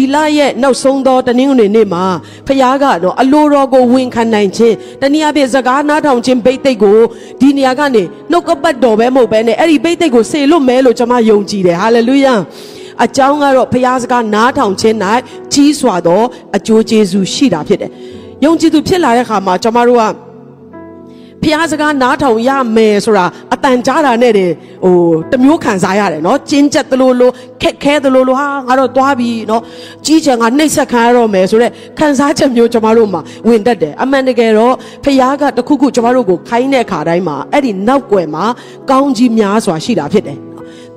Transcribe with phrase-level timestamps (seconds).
[0.00, 2.04] ဒီလရဲ့နောက်ဆုံးသောတနင်္ဂနွေနေ့မှာ
[2.46, 6.98] ဖခင်ကတော့အလိုတော်ကိုဝန်ခံနိုင်ခြင်းတနည်းအားဖြင့်စကားနားထောင်ခြင်းဘိတ်သိက်ကို
[7.40, 12.34] ဒီနေရာကနေနှုတ်ကပတ်တော်ပဲမဟုတ်ပဲနဲ့အဲ့ဒီဘိတ်သိက်ကိုဆေလွတ်မဲလို့ကျွန်မယုံကြည်တယ်ဟာလေလုယာ
[13.04, 14.96] အကြောင်းကတော့ဖခင်စကားနားထောင်ခြင်း၌
[15.52, 16.22] ကြီးစွာသော
[16.56, 17.90] အကျိုးကျေးဇူးရှိတာဖြစ်တယ်
[18.44, 20.29] ယုံကြည်သူဖြစ်လာတဲ့အခါမှာကျွန်မတို့က
[21.42, 24.96] ဖျားစကားနားထောင်ရမယ်ဆိုတာအတန်ကြားတာနဲ့တည်းဟို
[25.30, 27.30] တမျိုးခံစားရတယ်နော်ကျင်းချက်သလိုလို
[27.62, 29.62] ခက်ခဲသလိုလိုဟာငါတော့သွားပြီနော်
[30.06, 34.74] ကြီးချင်ကနှိပ်စက်ခံရတော့မယ်ဆိုတော့ခံစားချက်မျိုးကျွန်တော်တို့မှာဝင်တတ်တယ်အမှန်တကယ်တော့
[35.04, 38.44] ဖျားကတခုခုကျွန်တော်တို့ကိုခိုင်းတဲ့ခါတိုင်းမှာအဲ့ဒီနောက်ွယ်မှာ
[38.90, 40.49] ကောင်းကြီးများစွာရှိတာဖြစ်တယ်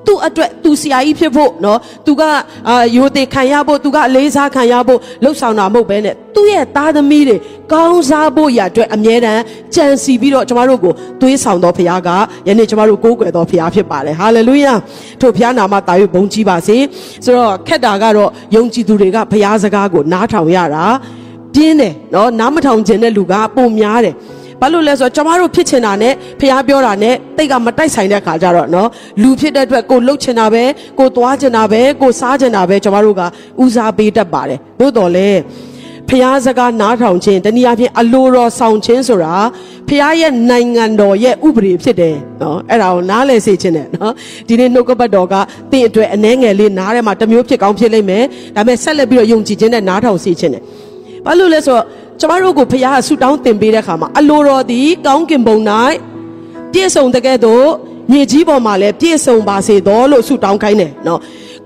[0.07, 2.21] သူ့အတွက်သူဆရာကြီးဖြစ်ဖို့နော်သူက
[2.70, 7.38] အာယိုတေခံရဖို့သူကအလေးစားခံရဖို့လှုပ်ဆောင်တာမဟုတ်ပဲနဲ့သူ့ရဲ့သားသမီးတွေ
[7.73, 9.41] ကောင်းစားဖို့ရအတွက်အမြဲတမ်း
[9.76, 12.09] ကြံစီပြီးတော့ကျမတို့ကိုသွေးဆောင်တော်ဖခင်က
[12.48, 14.73] ယနေ့ကျမတို့ကိုးကွယ်တော်ဖခင်ဖြစ်ပါတယ်ဟာလေလုယာ
[15.21, 16.77] ထို့ဖခင်နာမတာ၍ဘုန်းကြီးပါစေ
[17.26, 20.85] ဆိုတော့ခက်တာကတော့ယုံကြည်သူတွေကဖခင်စကားကိုနားထောင်ရတာ
[21.54, 24.15] ပြင်းတယ်နော်နားမထောင်ခြင်းတဲ့လူကပုံများတယ်
[24.62, 28.90] ဘာလို့လဲဆိုတော့ကျမတို့ဖြစ်ချင်တာနဲ့ဖះပြောတာနဲ့တိတ်ကမတိုက်ဆိုင်တဲ့ခါကြတော့နော်
[29.21, 30.63] လူဖြစ်တဲ့အတွက်ကိုလှုပ်ချင်တာပဲ
[30.99, 33.21] ကိုသွားချင်တာပဲကိုစားချင်တာပဲကျမတို့က
[33.63, 35.40] ဦးစားပေးတတ်ပါတယ်သို့တော်လည်း
[36.10, 39.35] ဖះစကားနားထောင်ခြင်းတနည်းအားဖြင့်အလိုတော်ဆောင်ခြင်းဆိုတာ
[39.87, 44.13] ဖះရဲ့နိုင်ငံတော်ရဲ့ဥပဒေဖြစ်တယ်နော်အဲ့ဒါကိုနားလည်စေခြင်းနဲ့နော်
[44.48, 45.35] ဒီနေ့နှုတ်ကပတ်တော်က
[45.71, 48.23] တင့်အတွက်အနှဲငယ်လေးနားထဲမှာတစ်မျိုးဖြစ်ကောင်းဖြစ်လိမ့်မယ်
[48.55, 50.63] ဒါပေမဲ့ဆက်လက်ပြီးတော့ယုံကြည်ခြင်းနဲ့နားထောင်စေခြင်းနဲ့
[51.26, 51.84] ဘာလို့လဲဆိုတော့
[52.20, 55.58] ကျမတို့ကိုဖခင်ကဆူတောင်းတင်ပေးတဲ့ခါမှာအလိုတော်သည်ကောင်းကင်ဘုံ၌
[56.74, 57.68] ပြည့်စုံတဲ့ကဲ့သို့
[58.12, 61.20] မြေကြီးပေါ်မှာလည်းပြည့်စုံပါစေသောလို့ဆူတောင်းခိုင်းတယ်နော်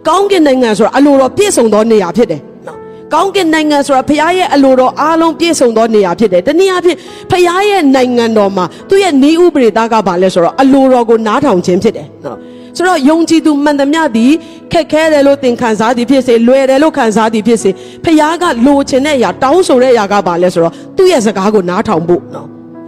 [0.07, 2.77] ကောင်းကင်နိုင်ငံဆိုတာအလိုတော်ပြည့်စုံသောနေရာဖြစ်တယ်နော်
[3.13, 6.97] ကောင်းကင်နိုင်ငံဆိုတာဖခင်ရဲ့အလိုတော်အားလုံးပြည့်စုံသောနေရာဖြစ်တယ်တနည်းအားဖြင့်
[7.31, 12.37] ဖခင်ရဲ့နိုင်ငံတော်မှာသူ့ရဲ့နေဥပဒေသားကဘာလဲဆိုတော့အလိုတော်ကိုနားထောင်ခြင်းဖြစ်တယ်နော်
[12.77, 14.31] ဆိုတော့ယုံကြည်သူမှန်သမျှသည်
[14.71, 17.69] ခက်ခဲတယ်လို့သင်ခံစားသည်ဖြစ်စေလွယ်တယ်လို့ခံစားသည်ဖြစ်စေ
[18.03, 22.47] ဖခင်ကလိုချင်တဲ့အရာတောင်းဆိုတဲ့အရာကဘာလဲဆိုတော့သူ့ရဲ့စကားကိုနားထောင်ဖို့နော်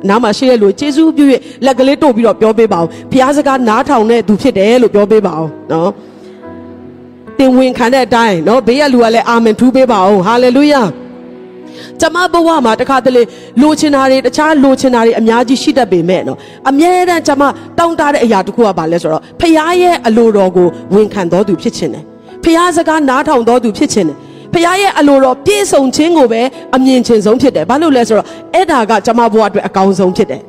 [0.10, 1.26] နားမှာရှိတဲ့လူကျေးဇူးပြု၍
[1.66, 5.92] လက်ကလေးတို့ပြီးတော့ပြောပေးပါအောင်ဖခင်စကားနားထောင်တဲ့သူဖြစ်တယ်လို့ပြောပေးပါအောင်နော်
[7.40, 10.82] တင်ဝင်ခံတဲ့အတိုင်းနော်ဘေးကလူကလည်းအာမင်ထူးပေးပါအောင်ဟာလေလုယာ
[12.02, 13.24] ကျမဘဝမှာတခါတလေ
[13.62, 16.38] လိုချင်တာတွေတခြားလိုချင်တာတွေအများကြီးရှိတတ်ပေမဲ့နော်
[16.70, 17.44] အမြဲတမ်းကျမ
[17.78, 22.04] တောင်းတတဲ့အရာတစ်ခုကဘာလဲဆိုတော့ဖခင်ရဲ့အလိုတော်ကိုဝန်ခံတော်သူဖြစ်ခြင်းတယ်
[22.44, 24.18] ဖခင်စကားနားထောင်တော်သူဖြစ်ခြင်းတယ်
[24.54, 26.42] ဖခင်ရဲ့အလိုတော်ပြည့်စုံခြင်းကိုပဲ
[26.76, 30.42] အမြင်ချင်းဆုံးဖြစ်တယ်ဘာလို့လဲဆိုတော့အဲ့ဒါကကျမဘဝအတွက်အကောင်းဆုံးဖြစ်တယ်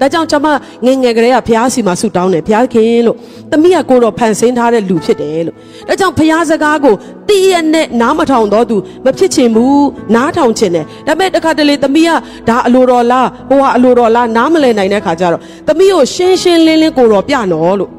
[0.00, 0.48] ဒါကြောင့်ကျွန်မ
[0.86, 3.16] ငငယ်ကလေးကဘုရားစီမှာဆုတောင်းတယ်ဘုရားခင်လို့
[3.52, 5.56] တမိကကိုတော့ဖန်ဆင်းထားတဲ့လူဖြစ်တယ်လို့
[5.88, 6.94] ဒါကြောင့်ဘုရားစကားကို
[7.28, 12.10] တည့်ရနဲ့နားမထောင်တော့သူမဖြစ်ချင်ဘူးနားထောင်ချင်တယ်ဒါပေမဲ့တခါတလေတမိက
[12.48, 17.92] ဒါအလိုတော်လားဟိုကအလိုတော်လားနားမလည်နိုင်တဲ့ခါကျတော့တမိကိုရှင်းရှင်းလင်းလင်းကိုတော့ပြနော်လို့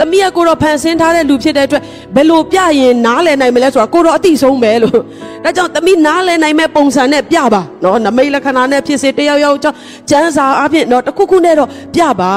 [0.00, 1.82] တမီးကကိုတော့ဖန်ဆင်းထားတဲ့လူဖြစ်တဲ့အတွက်
[2.14, 4.98] ဘယ်လိုပြရင်နားလည်နိုင်မလဲဆိုတာကိုတော့အတိဆုံးပဲလို့
[5.44, 9.76] ဒါကြောင့်တမီးနားလည်နိုင်မဲ့ပုံစံနဲ့ပြပါနော်နမိတ်လက္ခဏာနဲ့ဖြစ်စေတယောက်ယောက်ကြောင့်
[10.10, 12.32] ကျမ်းစာအဖြစ်နော်တခုခုနဲ့တော့ပြပါ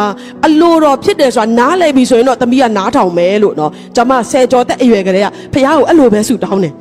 [0.46, 6.74] အလိုတော်ဖြစ်တယ်ဆိုတာနားလည်ပြီဆိုရင်တော့တမီးကနားထောင်မယ်လို့နော်ကျွန်မဆယ်ကျော်သက်အရွယ်ကလေးကဖះကိုအဲ့လိုပဲဆုတောင်းတယ်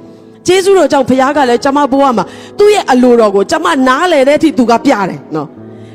[0.46, 2.24] ကျေးဇူးတော်ကြောင့်ဖះကလည်းကျွန်မဘဝမှာ
[2.58, 5.48] သူ့ရဲ့အလိုတော်ကိုကျွန်မနားလည်တဲ့အထိသူကပြတယ်နော်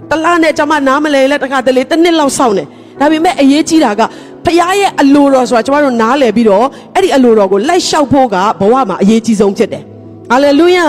[0.10, 2.68] တလားနဲ့ကျွန်မနားမလည်လဲတခါတလေတစ်နှစ်လောက်စောင့်တယ်
[3.04, 4.02] ဒါပေမဲ့အရေးကြီးတာက
[4.46, 6.66] ဖခင်ရဲ့အလိုတော်ဆိုတာကျွန်တော်တို့နားလည်ပြီးတော့
[6.96, 9.84] အဲ့ဒီအလိုတော်ကိုလိုက်လျှောက်ဖို့ကဘဝမှာအရေးကြီးဆုံးဖြစ်တယ်။
[10.32, 10.88] ဟာလေလုယာ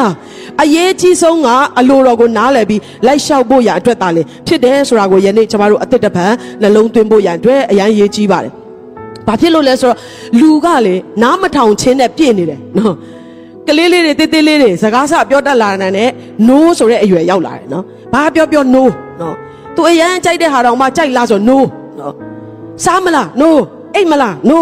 [0.62, 1.48] အရေးကြီးဆုံးက
[1.78, 6.26] အလိုတော်ကိုနားလည်ပြီးလိုက်လျှောက်ဖို့ရအတွက်သာလေဖြစ်တယ်ဆိုတာကိုယနေ့ကျွန်တော်တို့အသက်တပံ
[6.62, 8.52] နှလုံးသွင်းဖို့ရအတွက်အရန်ရေးကြီးပါတယ်။
[9.26, 9.98] ဘာဖြစ်လို့လဲဆိုတော့
[10.40, 12.94] လူကလေနားမထောင်ချင်းနဲ့ပြည့်နေတယ်နော်။
[13.66, 16.10] ကလေးလေးတွေတေးသေးလေးတွေစကားဆပြောတတ်လာတဲ့နဲ့
[16.48, 18.82] no ဆိုတဲ့အရွယ်ရောက်လာတယ်နော်။ဘာပြောပြော no
[19.20, 19.34] နော်။
[19.76, 21.58] तू အရန်ကြိုက်တဲ့ဟာတော့မှကြိုက်လားဆို no
[22.00, 22.12] နော်။
[22.84, 23.50] စားမလား no
[23.94, 24.60] အိတ်မလား no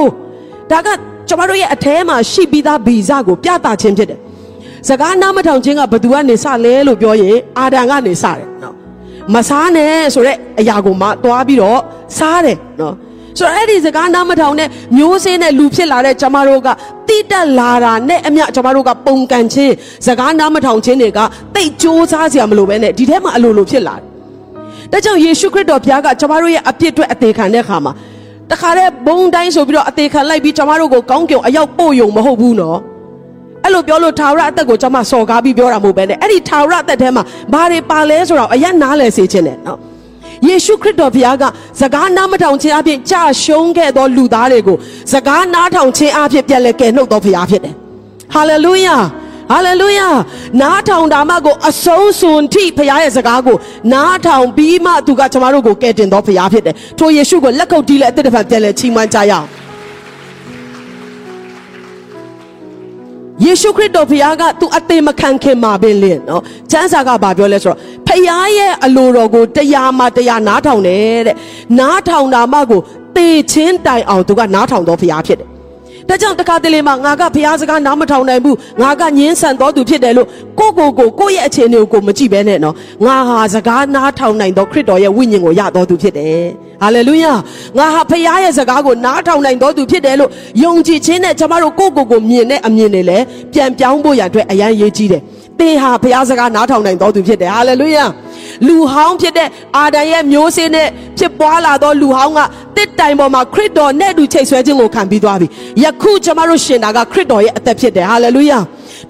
[0.70, 0.88] ဒါက
[1.28, 4.20] ကျွန်တော်တို့ရဲ့အแทမှာရှိပြီးသားဗီဇကိုပြသခြင်းဖြစ်တယ်
[4.88, 8.74] စကားနားမထောင်ခြင်းကဘသူကနေစလဲလို့ပြောရင်အာဒံကနေစတယ်နော်
[9.34, 11.80] မစားနဲ့ဆိုတဲ့အရာကိုမှသွားပြီးတော့
[12.18, 12.94] စားတယ်နော်
[13.38, 16.68] ဆိုတော့အဲ့ဒီစကားနားမထောင်တဲ့မျိုးစင်းတဲ့လူဖြစ်လာတဲ့ကျမတို့က
[17.08, 19.74] တိတက်လာတာနဲ့အမျှကျမတို့ကပုံကန်ခြင်း
[20.06, 21.20] စကားနားမထောင်ခြင်းတွေက
[21.54, 24.11] တိတ်ကြိုးစားစရာမလိုပဲနဲ့ဒီထဲမှာအလိုလိုဖြစ်လာတယ်
[24.92, 27.92] ဒါကြောင့်ယေရှုခရစ်တော်ဘုရားကကျွန်တော်တို့ရဲ့အပြစ်အတွက်အသေးခံတဲ့အခါမှာ
[28.50, 32.78] တခါတည်းဘုံတိုင်းဆိုပြီးတော့အသေးခံလိုက်ပြီးကျွန်တော်တို့ကိုကောင်းကင်အရောက်ပို့ယုံမဟုတ်ဘူးနော်
[33.64, 37.22] အဲ့လိုပြောလို့ထာဝရအသက်ကိုကျွန်မစော်ကားပြီးပြောတာမဟုတ်ပဲနဲ့အဲ့ဒီထာဝရအသက်ထဲမှာ
[37.52, 39.78] ဘာတွေပါလဲဆိုတော့အရင်နားလည်စေခြင်းနဲ့နော်
[40.48, 41.44] ယေရှုခရစ်တော်ဘုရားက
[41.80, 44.76] စကားနားမထောင်ခြင်းအပြင်ကြာရှုံးခဲ့သောလူသားတွေကို
[45.12, 47.74] စကားနားထောင်ခြင်းအပြင်ပြန်လဲကယ်နှုတ်တော်ဘုရားဖြစ်တယ်
[48.34, 48.96] ဟာလေလုယာ
[49.52, 50.08] ဟာလေလုယာ
[50.60, 53.56] နားထောင်တာမှကိုအဆုံးစွန်ထိဖခင်ရဲ့စကားကို
[53.92, 59.46] နားထောင်ပြီးမှသူကကျွန်တော်တို့ကိုကယ်တင်တော်ဖခင်ဖြစ်တယ်ထိုယေရှုကိုလက်ခုပ်တီးလက်အသက်တစ်ဖန်ပြန်လဲချီးမွမ်းကြရအောင်
[63.44, 68.22] ယေရှုခရစ်တော်ဖခင်ကသူအသေးမခံခင်မှာပင်လင်နော်ကျမ်းစာကဘာပြောလဲဆိုတော့ဖခင်
[68.58, 71.36] ရဲ့အလိုတော်ကိုတရားမှတရားနားထောင်တယ်တဲ့
[71.78, 72.80] နားထောင်တာမှကို
[73.16, 75.51] သေချင်းတိုင်အောင်သူကနားထောင်တော်ဖခင်ဖြစ်တယ်
[76.08, 80.28] ဒါကြောင့်တခါတလေမှာငါကဖျားစကားနားမထောင်နိုင်ဘူးငါကညင်းဆန်တော်သူဖြစ်တယ်လို့
[80.58, 82.74] ကိုကိုကိုကိုရဲ့အခြေအနေကိုမကြည့်ဘဲနဲ့နော်
[83.06, 86.46] ငါဟာစကားနားထောင်နိုင်တော်ခရစ်တော်ရဲ့ဝိညာဉ်ကိုရတော်သူဖြစ်တယ်
[86.82, 87.32] ဟာလေလုယာ
[87.78, 90.30] ငါဟာဖျားရဲ့စကားကိုနားထောင်နိုင်တော်သူဖြစ်တယ်လို့
[90.64, 95.22] ယုံကြည်ခြင်းနဲ့ကျမတို့ကိုကိုကိုမြင်တဲ့အမြင်တွေလည်းပြန်ပြောင်းဖို့ရအတွက်အရန်ရေးကြီးတယ်
[95.60, 98.04] သင်ဟာဖျားစကားနားထောင်နိုင်တော်သူဖြစ်တယ်ဟာလေလုယာ
[98.66, 100.88] လူဟောင်းဖြစ်တဲ့အာဒံရဲ့မျိုးစေ့နဲ့
[101.18, 102.40] ဖြစ်ပွားလာသောလူဟောင်းက
[102.76, 105.46] တစ်တိုင်ပေါ်မှာခရစ်တော်နဲ့အတူချိတ်ဆွဲခြင်းကိုခံပြီးသွားပြီ
[105.82, 108.58] ယခုကျွန်တော်တို့ရှင်တာကခရစ်တော်ရဲ့အသက်ဖြစ်တယ်ဟာလေလုယာ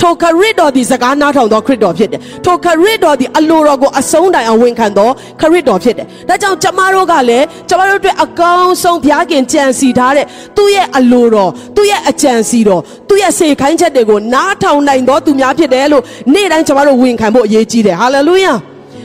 [0.01, 5.11] ထိုခရစ်တော်ဒီစကားနားထောင်သောခရစ်တော်ဖြစ်တယ်ထိုခရစ်တော်ဒီအလိုတော်ကိုအဆုံးတိုင်အောင်ဝန်ခံသော
[5.41, 16.03] ခရစ်တော်ဖြစ်တယ်ဒါကြောင့်ကျွန်မတို့ကလည်းကျွန်မတို့အတွက်အကောင်းဆုံးဘုရားခင်ကြံစီထားတဲ့သူ့ရဲ့အလိုတော်သူ့ရဲ့အကြံစီတော်သူ့ရဲ့စေခိုင်းချက်တွေကိုနားထောင်နိုင်သောသူများဖြစ်တယ်လို့
[16.35, 18.55] နေ့တိုင်းကျွန်မတို့ဝန်ခံဖို့အရေးကြီးတယ်ဟာလေလုယာ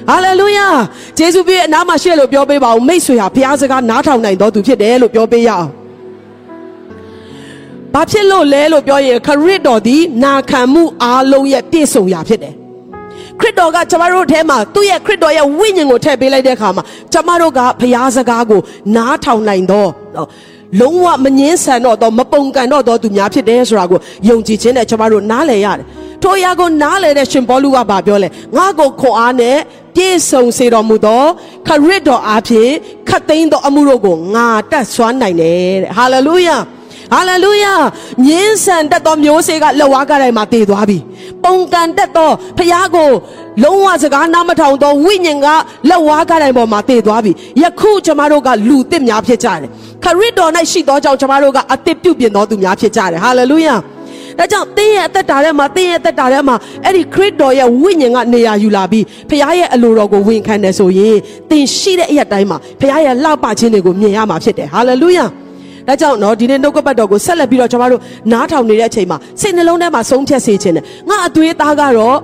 [0.09, 0.67] ဟာလေလုယာ
[1.17, 5.69] ဂျေဇုပြည့်အနားမှာရှေ့လို့ပြောပေးပါဦးမိတ်ဆွေဟာဘုရားစကားနားထောင်နိုင်တော်သူဖြစ်တယ်လို့ပြောပေးရအောင်
[7.97, 12.53] ဘာဖြစ်လို့လဲလို့ပြောရင်ခရစ်တော်ဒီနာခံမှုအားလုံးရဲ့ပြည့်စုံရာဖြစ်တယ်
[13.39, 16.83] ခရစ်တော်ကကျမတို့ထဲမှာသူ့ရဲ့ခရစ်တော်ရဲ့ဝိညာဉ်ကိုထည့်ပေးလိုက်တဲ့အခါမှာ
[17.13, 18.61] ကျမတို့ကဘုရားစကားကို
[18.95, 19.89] နားထောင်နိုင်တော့
[20.79, 25.85] လုံးဝမငင်းဆန်တော့တော့မပုံကန်တော့တော့သူများဖြစ်တယ်ဆိုတာကိုယုံကြည်ခြင်းနဲ့ကျမတို့နားလည်ရတယ်
[26.23, 28.27] ထိုအရာကိုနားလည်တဲ့ရှင်ပေါလုကဘာပြောလဲ
[28.57, 29.57] ငါကိုခွန်အားနဲ့
[29.95, 31.23] ပြည့်စုံစေတော်မူသော
[31.67, 32.71] ခရစ်တော်အားဖြင့်
[33.09, 36.57] ခတ်သိမ်းသောအမှုတို့ကိုငါတတ်ဆွမ်းနိုင်တယ်တဲ့ဟာလေလုယာ
[37.13, 37.73] ဟာလေလုယာ
[38.27, 40.97] ညင်းဆန်တတ်သောမျိုးစေ့ကလက်ဝါးကတိုင်းမှာတည်သွားပြီ
[41.43, 43.11] ပုံကန်တတ်သောဖခင်ကို
[43.63, 45.47] လုံးဝစကားနားမထောင်သောဝိညာဉ်က
[45.89, 47.31] လက်ဝါးကတိုင်းပေါ်မှာတည်သွားပြီ
[47.61, 49.69] ယခုကျမတို့ကလူသစ်များဖြစ်ကြတယ်
[50.03, 53.75] ခရစ်တော်၌ရှိသောကြောင့်ကျမတို့ကအသစ်ပြုပြင်သောသူများဖြစ်ကြတယ်ဟာလေလုယာ
[54.39, 56.55] ဒါကြောင့်တင်းရဲ့အသက်တာထဲမှာတင်းရဲ့အသက်တာထဲမှာ
[56.85, 61.17] အဲ့ဒီခရစ်တော်ရဲ့ဝိညာဉ်ကနေရာယူလာပြီးဖခင်ရဲ့အလိုတော်ကိုဝန်ခံတယ်ဆိုရင်
[61.49, 65.25] တင်းရှိတဲ့အရာတိုင်းမှာဖခင်ရဲ့လှပခြင်းတွေကိုမြင်ရမှာဖြစ်တယ်ဟာလေလုယာ
[65.89, 68.01] ။ဒါကြောင့်နော်ဒီနေ့နှုတ်ကပတ်တော်ကိုဆက်လက်ပြီးတော့ကျွန်တော်တို့
[68.31, 72.17] နားထောင်နေတဲ့အချိန်မှာစိတ်နှလုံးထဲမှာဆုံးဖြတ်စေခြင်းနဲ့ငါအသွေးသားကတော့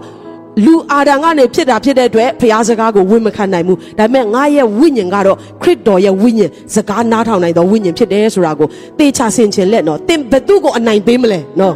[0.65, 8.68] လူအာဒံကနေဖြစ်တာဖြစ်တဲ့အတွက်ဘုရားစကားကိုဝင့်မခံနိုင်ဘူးဒါပေမဲ့ငါရဲ့ဝိညာဉ်ကတော့ခရစ်တော်ရဲ့ဝိညာဉ်စကားနားထောင်နိုင်သောဝိညာဉ်ဖြစ်တယ်ဆိုတာကို
[8.98, 11.75] သိချဆင်ခြင်လက်နော်သင်ဘသူကိုအနိုင်ပေးမလဲနော်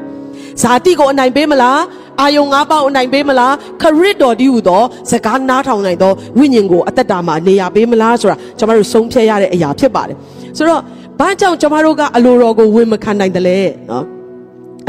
[0.62, 1.80] ဇာတိကိုအနိုင်ပေးမလား
[2.22, 10.18] အာယုံငါးပါးအနိုင်ပေးမလားခရစ်တော်တည်းဟူသောစကားနားထောင်နိုင်သောဝိညာဉ်ကိုအသက်တာမှာနေရာပေးမလားဆိုတာကျွန်တော်တို့ဆုံးဖြတ်ရတဲ့အရာဖြစ်ပါတယ်
[10.58, 10.82] ဆိုတော့
[11.20, 13.60] ဘာကြောင့်ကျွန်တော်တို့ကအလိုတော်ကိုဝန်မခံနိုင်တယ်လဲ
[13.92, 14.06] နော်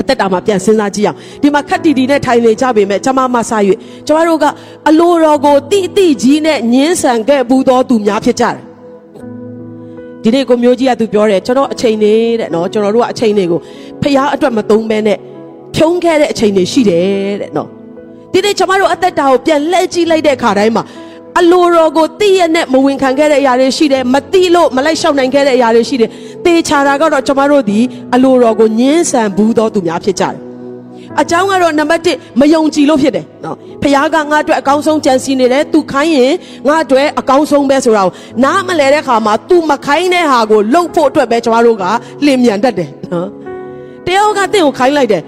[0.01, 3.59] အသက်တာမှာပြန်စဉ်းစားကြည့်အောင်ဒီမှာခက်တီတီနဲ့ထိုင်နေကြပေမဲ့ကျွန်မမဆာ၍
[4.07, 4.45] ကျွန်တော်တို့က
[4.89, 8.57] အလိုတော်ကိုတိတိကြီးနဲ့ညင်းဆန်ခဲ့ဘူးသောသူများဖြစ်ကြတယ်
[10.23, 13.61] ဒီနေ့ကိုမျိုးကြီးကသူပြောတယ်ကျွန်တော်အချိန်နေတဲ့နော်ကျွန်တော်တို့ကအချိန်တွေကို
[14.03, 15.19] ဖျားအတွက်မသုံးဘဲနဲ့
[15.77, 17.69] ဖြုံးခဲ့တဲ့အချိန်တွေရှိတယ်တဲ့နော်
[18.33, 20.85] ဒီနေ့ကျွန်တော်တို့အသက်တာကိုပြန်လှည့်ကြည့်လိုက်တဲ့အခါတိုင်းမှာ
[21.39, 26.11] အလိုတော်ကိုသိရနဲ့မဝင်ခံခဲ့တဲ့အရာတွေရှိတယ်မသိလို့မလိုက်လျှောက်နိုင်ခဲ့တဲ့အရာတွေရှိတယ်
[26.45, 27.79] တေချာတာကတော့ကျွန်တော်တို့ဒီ
[28.15, 30.37] အလိုတော်ကိုညှင်းဆန်ဘူးသောသူများဖြစ်ကြတယ်
[31.21, 36.35] အကြောင်းကတော့နံပါတ်1မယုံကြည်လို့ဖြစ်တယ်နော်ဖခင်ကငါအတွက်အကောင်းဆုံးကြံစီနေတယ်သူခိုင်းရင်
[36.69, 38.13] ငါအတွက်အကောင်းဆုံးပဲဆိုတာကို
[38.45, 41.85] နားမလဲတဲ့ခါမှာ तू မခိုင်းတဲ့ဟာကိုလှုပ်ဖို့အတွက်ပဲကျွန်တော်တို့က
[42.27, 43.29] လင်မြန်တတ်တယ်နော်
[44.07, 45.23] တယောက်ကတင့်ကိုခိုင်းလိုက်တယ်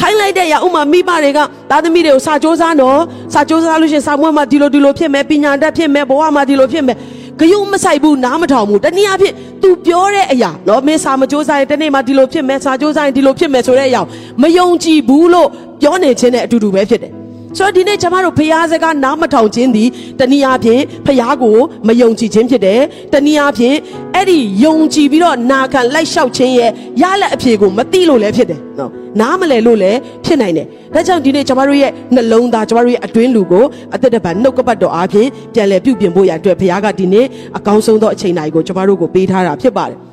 [0.00, 1.38] ခိုင်းလိုက်တဲ့ရဥမာမိဘတွေက
[1.70, 3.00] သားသမီးတွေကိုစာကြိုးစားနော်
[3.32, 6.96] စာကြိုးစားလို့ရှိရင်စာမွေးမှာဒီလိုဒီလိုဖြစ်မယ်ပညာတတ်ဖြစ်မယ်ဘဝမှာဒီလိုဖြစ်မယ်
[7.40, 14.02] ဂယုမဆိုင်ဘူးနားမထောင်ဘူးတနည်းအားဖြင့် तू ပြောတဲ့အရာနော်မင်းစာမကြိုးစားရင်တနေ့မှဒီလိုဖြစ်မယ်စာကြိုးစားရင်ဒီလိုဖြစ်မယ်ဆိုတဲ့အရာ
[14.42, 15.48] မယုံကြည်ဘူးလို့
[15.80, 17.12] ပြောနေခြင်းနဲ့အတူတူပဲဖြစ်တယ်
[17.58, 19.88] ဆိုတော့ဒီနေ့ကျွန်တော်တို့ဖျားစကားနားမထောင်ခြင်းသည်
[20.20, 21.56] တနည်းအားဖြင့်ဖျားကို
[21.86, 22.80] မယုံကြည်ခြင်းဖြစ်တယ်
[23.12, 23.76] တနည်းအားဖြင့်
[24.14, 26.70] အဲ့ဒီယုံကြည်ပြီးတော့နာခံလိုက်လျှောက်ခြင်းရဲ့
[27.02, 28.90] ရလက်အဖြေကိုမသိလို့လည်းဖြစ်တယ်နော်
[29.20, 40.11] နားမလဲလို့လည်းဖြစ်နိုင်တယ်ဒါကြောင့်ဒီနေ့ကျွန်တော်တို့ရဲ့နှလုံးသားကျွန်တော်တို့ရဲ့အတွင်းလူကိုအသက်တပံနှုတ်ကပတ်တော်အားဖြင့်ပြန်လည်ပြုပြင်ဖို့ရအတွက်ဘုရားကဒီနေ့အကောင်းဆုံးသောအချိန်တိုင်းကိုကျွန်တော်တို့ကိုပေးထားတာဖြစ်ပါတယ်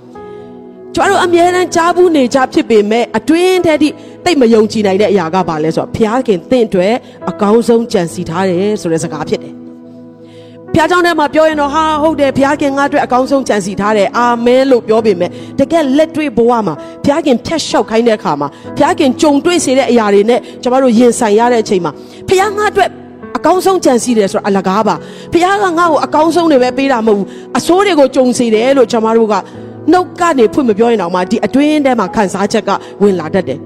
[0.95, 3.89] ကျွန်တော်တို့အမြဲတမ်းကြားဘူးနေကြဖြစ်ပေမဲ့အတွင်းထဲထိ
[4.25, 6.93] တိတ်မယုံကြည်နိုင်တဲ့အရာကဘာလဲဆိုတော့ဘုရားခင်တင့်အတွက်
[7.29, 9.53] အကောင်းဆုံးကြံစီထားတယ်ဆိုတဲ့စကားဖြစ်တယ်
[10.73, 15.29] ဘုရားကျောင်းထဲမှာပြောရင်တော့ဟာဟုတ်တယ်ဘုရားခင်ငါအတွက်အကောင်းဆုံးကြံစီထားတယ်အာမင်လို့ပြောပေမဲ့
[15.59, 21.91] တကယ်လက်တွေ့ဘဝမှာဘုရားခင်ဖြတ်လျှောက်ခိုင်းတဲ့အခါမှာဘုရားခင်ကြုံတွေ့စေတဲ့အရာတွေနဲ့ကျွန်တော်တို့ရင်ဆိုင်ရတဲ့အချိန်မှာ
[22.29, 22.89] ဘုရားငါအတွက်
[23.37, 24.95] အကောင်းဆုံးကြံစီတယ်ဆိုတာအလကားပါ
[25.33, 27.27] ဘုရားကငါ့ကိုအကောင်းဆုံးတွေပဲပေးတာမဟုတ်ဘူး
[27.57, 29.35] အဆိုးတွေကိုကြုံစေတယ်လို့ကျွန်တော်တို့က
[29.91, 32.69] နှုတ်ကနေဖွင့်မပြောရင်တော့မှဒီအတွင်းထဲမှာခံစားချက်က
[33.01, 33.59] ဝင်လာတတ်တယ်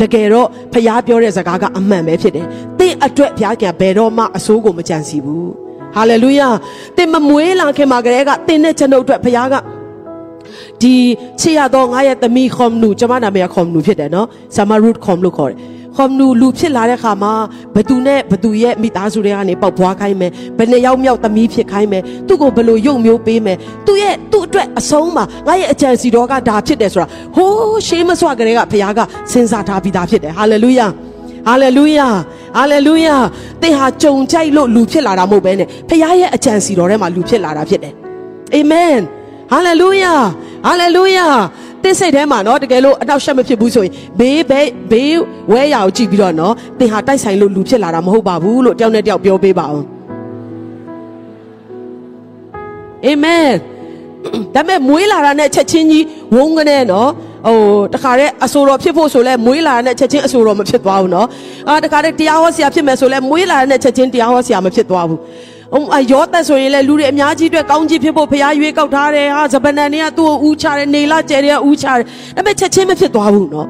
[0.00, 2.46] တကယ်တော့ဖျားပြောတဲ့စကားကအမှန်ပဲဖြစ်တယ်။
[2.78, 5.48] သင်အတွက်ဖျားကဘယ်တော့မှအဆိုးကိုမကြံစီဘူး။
[5.94, 6.48] ဟာလေလုယာ။
[6.96, 9.54] သင်မမွေးလာခင်မှာကလေးကသင်နဲ့ကျွန်ုပ်အတွက်ဖျားက
[10.82, 10.94] ဒီ
[11.40, 14.26] ချေရတော့ငါရဲ့သမီးခွန်နူကျွန်မနာမည်ခွန်နူဖြစ်တယ်နော်။
[14.56, 15.58] ဆာမရုတ်ခွန်လို့ခေါ်တယ်။
[15.96, 17.32] ဟောမနူလူဖြစ်လာတဲ့ခါမှာ
[17.74, 29.00] ဘသူနဲ့ဘသူရဲ့မိသားစုတွေကနေပေါက်ဖွားခိုင်းမယ်ဘယ်နှစ်ယောက်မြောက်သမီးဖြစ်ခိုင်းမယ်သူ့ကိုဘယ်လိုယုံမျိုးပေးမယ်သူ့ရဲ့သူ့အတွက်အဆုံးမှာငါရဲ့အကြံစီတော်ကဒါဖြစ်တယ်ဆိုတာဟိုးရှေးမစွာကလေးကဘုရားက
[29.32, 30.86] စဉ်းစားထားပြီးသားဖြစ်တယ်ဟာလေလုယာ
[31.46, 32.08] ဟာလေလုယာ
[32.56, 33.16] ဟာလေလုယာ
[33.62, 37.94] သင်ဟာကြုံကြိုက်လို့လူဖြစ်လာတာမဟုတ်ဘဲနဲ့ဘုရားရဲ့အကြံစီတော်ထဲမှာလူဖြစ်လာတာဖြစ်တယ်
[38.54, 38.96] အာမင်
[39.52, 40.14] ဟာလေလုယာ
[40.66, 41.26] ဟာလေလုယာ
[41.83, 45.17] တင်းစိတ်ထဲမှာနော်တကယ်လို့အနောက်ရှက်မဖြစ်ဘူးဆိုရင်ဘေးဘေးဘေး
[45.51, 49.85] ဝဲရအောင်ကြည့်ပြီးတော့နော်သင်ဟာတိုက်ဆိုင်လို့လူဖြစ်လာတာမဟုတ်ပါဘူးလို့တယောက်နဲ့တယောက်ပြောပေးပါအောင်
[53.05, 53.49] အာမင်
[54.55, 56.05] ဒါပေမဲ့မွေးလာတာနဲ့ချက်ချင်းကြီး
[56.35, 57.09] ဝုန်းကနေနော်
[57.47, 57.59] ဟို
[57.93, 61.27] တခါတဲ့အဆိုတော်ဖြစ်ဖို့ဆိုလဲမွေးလာတဲ့ချက်ချင်းအဆိုတော်မဖြစ်သွားဘူးเนาะ
[61.69, 65.19] အာတခါတဲ့တရားဟောဆရာဖြစ်မယ်ဆိုလဲမွေးလာတဲ့ချက်ချင်းတရားဟောဆရာမဖြစ်သွားဘူး
[66.12, 72.00] ယောသက်ဆိုရင်လည်းလူတွေအများကြီးအတွက်ကောင်းကြီးဖြစ်ဖို့ဖရားရွေးကောက်ထားတယ်ဟာဇပနန်တွေကသူ့ကိုဦးချတယ်နေလာကျယ်တွေကဦးချတယ်
[72.36, 73.68] ဒါပေမဲ့ချက်ချင်းမဖြစ်သွားဘူးနော်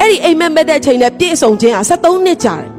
[0.00, 2.70] အဲ့ဒီအိမ်မက်မက်တဲ့အချိန်နဲ့ပြည့်စုံခြင်းဟာ73နှစ်ကြာတယ်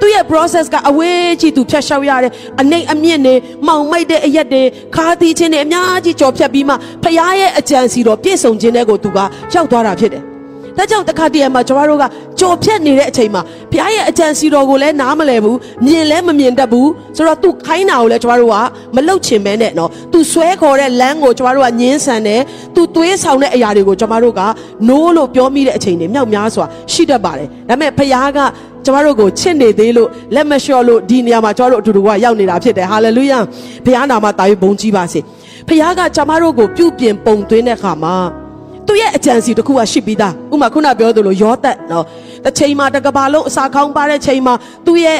[0.00, 3.34] သူ့ရဲ့ process ကအဝေးကြီးသူဖြတ်လျှောက်ရတယ်အနှိမ်အမြင့်တွေ
[3.66, 4.62] မှောင်မိုက်တဲ့အရက်တွေ
[4.96, 6.74] ခါသီးခြင်းတွေအများကြီးကြော်ဖြတ်ပြီးမှ
[7.04, 9.18] ဖရားရဲ့အကြံစီတော်ပြည့်စုံခြင်းတွေကိုသူက
[9.52, 10.35] ရောက်သွားတာဖြစ်တယ်
[10.76, 12.04] ဒါကြောင့်တခါတည်းမှာကျွန်တော်တို့က
[12.40, 18.56] ကြော်ဖြတ်နေတဲ့အချိန်မှာဖခင်ရဲ့အကြံစီတော်ကိုလည်းနားမလည်ဘူးမြင်လည်းမမြင်တတ်ဘူးဆိုတော့သူခိုင်းတာကိုလည်းကျွန်တော်တို့က
[18.96, 22.40] မလုတ်ချင်ပဲနဲ့နော်သူဆွဲခေါ်တဲ့လမ်းကိုကျွန်တော်တို့ကညင်းဆန်တယ်
[22.74, 24.42] သူသွေးဆောင်တဲ့အရာတွေကိုကျွန်တော်တို့က
[24.88, 28.38] နိုးလို့ပြောမိတဲ့အချိန်တွေမြောက်များစွာရှိတတ်ပါတယ်ဒါပေမဲ့ဖခင်က
[28.84, 33.38] ကျမတို့ကိုချစ်နေသေးလို့လက်မလျှော့လို့ဒီနေရာမှာကျမတို့အတူတူကရောက်နေတာဖြစ်တယ်ဟာလေလုယာ
[33.84, 35.20] ဘုရားနာမတာ၍ဘုန်းကြီးပါစေ
[35.68, 38.45] ဘုရားကကျမတို့ကိုပြုပြင်ပုံသွင်းတဲ့အခါမှာ
[38.86, 42.04] သူ့ရဲ့အကြံစီတစ်ခုကရှိပြီးသားဥမာခုနပြောသလိုရောသက်နော်
[42.44, 44.54] တစ်ချိန်မှာတစ်ကဘာလုံးအစာခေါင်းပါတဲ့ချိန်မှာ
[44.86, 45.18] သူ့ရဲ့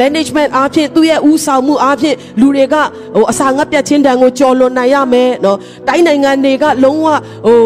[0.00, 7.06] management အားဖြင့်သူ့ရဲ့ဦးဆောင်မှုအားဖြင့်လူတွေကဟိုအစာငတ်ပြတ်ခြင်းတန်ကိုကြော်လွန်နိုင်ရမယ်နော်တိုင်းနိုင်ငံတွေကလုံးဝ
[7.46, 7.58] ဟို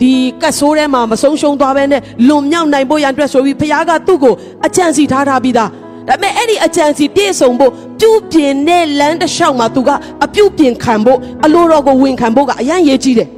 [0.00, 4.34] ဒီကတ်ဆိုးထဲမှာမဆုံးရှုံးသွားဘဲနဲ့လွန်မြောက်နိုင်ဖို့ရန်အတွက်ဆိုပြီးဖခင်ကသူ့ကို
[4.66, 5.70] အကြံစီထားထားပြီးသား
[6.08, 9.90] ဒါပေမဲ့အဲ့ဒီအကြံစီပြည့်စုံဖို့ပြုပြင်တဲ့လမ်းတစ်လျှောက်မှာသူက
[10.24, 13.28] အပြုပြင်ခံဖို့အလိုတော်ကိုဝန်ခံဖို့ကအရန်ရေးကြီးတယ်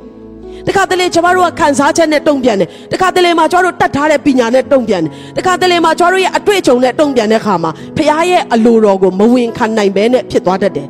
[0.66, 10.88] တခါတလေကျမတို့ကခံစားချက်နဲ့တုံ့ပြန်တယ်တခါတလေမှာကျမတို့တတ်ထားတဲ့ပညာနဲ့တုံ့ပြန်တယ်တခါတလေမှာကျမတို့ရဲ့အတွေ့အကြုံနဲ့တုံ့ပြန်တဲ့ခါမှာဖခင်ရဲ့အလိုတော်ကိုမဝင်ခံနိုင်ဘဲနဲ့ဖြစ်သွားတတ်တယ်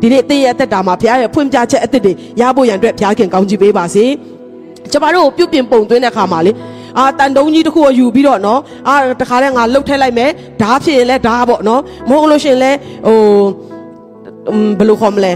[0.00, 4.04] ဒီနေ့သင်ရဲ့အသက်တာမှာဖခင်ရဲ့ဖွင့်ပြချက်အသစ်တွေရဖို့ရန်အတွက်ဖခင်ကောင်းချီးပေးပါစေ
[4.92, 6.52] ကျမတို့ပြုပြင်ပုံသွင်းတဲ့ခါမှာလေ
[6.98, 10.30] အာတန်တုံးကြီးတစ်ခုကိုယူပြီးတော့နော်အာတခါတည်းငါလှုပ်ထည့်လိုက်မယ်
[10.60, 12.70] ဓားဖြစ်ရင်လည်းဓားပေါ့နော်မဟုတ်လို့ရှင်လဲ
[13.06, 13.18] ဟို
[14.78, 15.32] ဘယ်လိုခေါ်မလဲ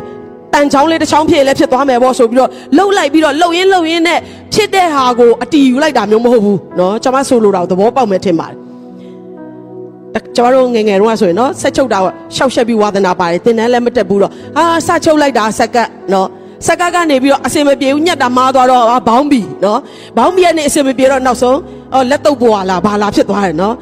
[0.56, 4.20] တန်ချောင်းလေးတစ်ချောင်းဖြစ်လည်းဖြစ်သွားမယ်ပေါ့ဆိုပြီးတော့လှုပ်လိုက်ပြီးတော့လှုပ်ရင်းလှုပ်ရင်းနဲ့
[4.54, 8.62] ဖြစ်တဲ့ဟာကိုအတီယူလိုက်တာမျိုးမဟုတ်ဘူးเนาะကျွန်မဆိုလိုတာသဘောပေါက်မယ်ထင်ပါတယ်
[10.38, 12.00] ကျွန်တော်တို့ငငယ်တုန်းကဆိုရင်เนาะဆက်ချုပ်တာ
[12.36, 16.28] ရှောက်ရှက်ပြီးဝါသနာပါတယ်တင်တန်းလည်းမတက်ဘူးတော့ဟာစချုပ်လိုက်တာစက်ကတ်เนาะ
[16.68, 19.78] စက်ကတ်ကနေပြီးတော့အစင်မပြေဘူးညက်တာမားသွားတော့ဘောင်းဘီเนาะ
[20.18, 21.58] ဘောင်းဘီကနေအစင်မပြေတော့နောက်ဆုံး
[21.94, 23.74] အော်လက်တုပ်ပွာလာဘာလာဖြစ်သွားတယ်เนาะ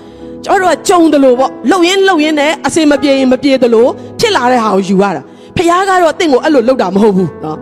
[0.46, 5.24] ကျွန်တော်တို့ကကြုံတယ်လို့ပေါ့လှုပ်ရင်းလှုပ်ရင်းနဲ့အစင်မပြေရင်မပြေတယ်လို့ဖြစ်လာတဲ့ဟာကိုယူရတာ
[5.65, 7.59] ဖះကတော့တင့်ကိုအဲ့လိုလုပ်တာမဟုတ်ဘူးနော်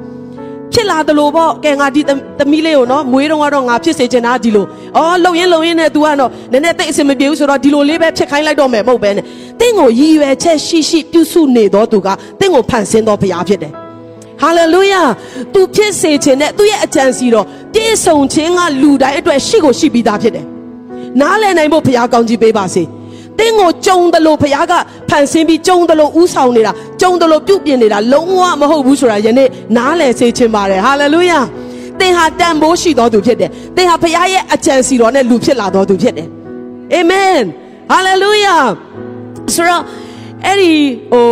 [0.72, 2.00] ဖြစ်လာတယ်လို့ပေါ့ကဲငါဒီ
[2.38, 4.66] သမီးလေးကိုနော်မွေးတော့ကတော့ငါဖြစ်စေချင်တာဒီလို
[4.96, 9.24] အော်လှုပ်ရင်လှုပ်ရင်နဲ့ तू ကတော့နည်းနည်းတိတ်အဆင်မပြေဘူးဆိုတော့ဒီလိုလေးပဲဖြစ်ခိုင်းလိုက်တော့မယ်မဟုတ်ပဲနဲ့
[9.60, 12.08] တင့်ကိုရည်ရွယ်ချက်ရှိရှိပြုစုနေတော့သူက
[12.40, 13.72] တင့်ကိုဖန်ဆင်းတော့ဘုရားဖြစ်တယ်
[14.40, 15.02] ဟာလေလုယာ။
[15.54, 20.46] तू ဖြစ်စေခြင်းနဲ့သူ့ရဲ့အကြံစီတော်ပြည့်စုံခြင်းကလူတိုင်းအတွက်ရှိကိုရှိပြီးသားဖြစ်တယ်။
[21.20, 22.82] နားလည်နိုင်ဖို့ဘုရားကောင်းကြီးပေးပါစေ။
[23.38, 24.72] ။တင်းကိုကြုံတယ်လို့ဘုရားက
[25.08, 31.38] ဖန်ဆင်းပြီးကြုံတယ်လို့ဥဆောင်နေတာကြုံတယ်လို့ပြုပြင်နေတာလုံးဝမဟုတ်ဘူးဆိုတာယနေ့နားလည်စေချင်ပါတယ်။ဟာလေလုယာ။
[32.00, 36.28] သင်ဟာတန်ဖိုးရှိတော်သူဖြစ်တယ်။သင်ဟာဘုရားရဲ့အကြံစီတော်နဲ့လူဖြစ်လာတော်သူဖြစ်တယ်။
[36.94, 37.38] အာမင်။
[37.90, 38.56] ဟာလေလုယာ။
[39.54, 39.82] ဆိုတော့
[40.46, 40.72] အဲ့ဒီ
[41.12, 41.26] ဟို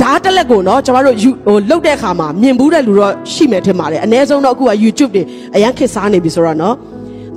[0.00, 1.16] ဓာတ်တက်လက်ကိုနော်ကျွန်တော်တို့
[1.46, 5.22] ဟိုလုတ်တဲ့အခါမှာမြင်ဘူးတဲ့လူတော့ရှိမယ်ထင်ပါတယ်အ ਨੇ ဆုံးတော့အခုက YouTube တွေ
[5.54, 6.74] အရန်ခေတ်စားနေပြီဆိုတော့နော်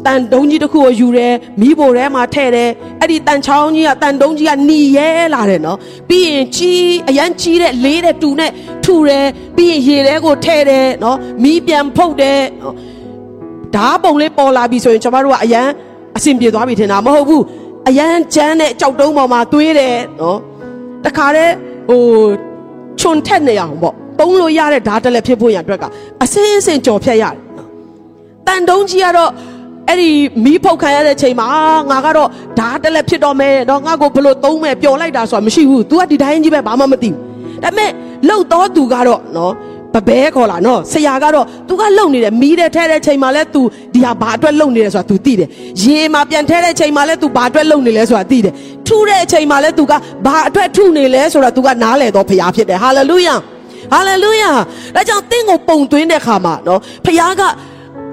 [0.06, 2.70] တန်တုံးကြီးတစ်ခုကိုယူတယ်မိဖို့ထဲမှာထည့်တယ်
[3.02, 5.78] အဲ့ဒီတန်ချောင်းကြီးကတန်တုံးကြီးကหนีရဲလာတယ်နော်
[6.10, 8.52] ပြီးရင်ကြီးအရန်ကြီးတဲ့လေးတဲ့တူနဲ့
[8.84, 9.26] ထူတယ်
[9.56, 12.76] ပြီးရင်ရေထဲကိုထည့်တယ်နော်မိပြန်ဖုတ်တယ်နော်
[13.76, 15.68] ဓာပုံလေးပေါ်လာပြီဆိုရင်ကျွန်တော်တို့ကအရန်
[16.18, 17.44] အဆင်ပြေသွားပြီထင်တာမဟုတ်ဘူး
[17.90, 20.40] အရန်ချမ်းတဲ့ကြောက်တုံးပေါ်မှာသွေးတယ်နော်
[21.06, 21.54] တခါတည်း
[21.90, 22.04] ဟို
[23.00, 25.84] ချွန်ထက်နေအောင်ပေါ့ပုံလို့ရတဲ့ဓာတ်တက်လက်ဖြစ်ဖို့ရန်အတွက်က
[26.24, 27.70] အစင်းစင်ကြော်ဖြတ်ရတယ်နော်
[28.48, 29.32] တန်တုံးကြီးကတော့
[29.89, 30.11] အဲ့ဒီ
[30.45, 31.47] မီးဖုတ်ခံရတဲ့ချိန်မှာ
[31.91, 32.29] ငါကတော့
[32.59, 37.17] ဓာတ်တက်လက်ဖြစ်တော့မယ်တော့ငါကိုဘလို့သုံးမယ်ပျော်လိုက်တာဆိုတာမရှိဘူး तू ကဒီတိုင်းကြီးပဲဘာမှမသိဘူး
[37.65, 37.91] ဒါပေမဲ့
[38.29, 39.53] လှုပ်တော့သူကတော့နော်
[39.95, 43.61] ပပဲခေါ်လာနော်ဆရာကတော့ तू ကလှုပ်နေတယ်မီးတဲ့ထဲတဲ့ချိန်မှာလဲ तू
[43.95, 45.49] ဒီဟာဘာအတွက်လှုပ်နေတယ်ဆိုတာ तू သိတယ်
[45.83, 48.53] ရေမှာပြန်ထဲတဲ့ချိန်မှာလဲ तू ဘာအတွက်လှုပ်နေလဲဆိုတာသိတယ်
[48.87, 49.93] ထူတဲ့အချိန်မှာလဲ तू က
[50.27, 53.35] ဘာအတွက်ထူနေလဲဆိုတာ तू ကနားလည်တော့ဖရားဖြစ်တယ်ဟာလေလုယာ
[53.93, 54.51] ဟာလေလုယာ
[54.95, 57.43] ဒါကြောင့်တင့်ကိုပုံသွင်းတဲ့ခါမှာနော်ဖရားက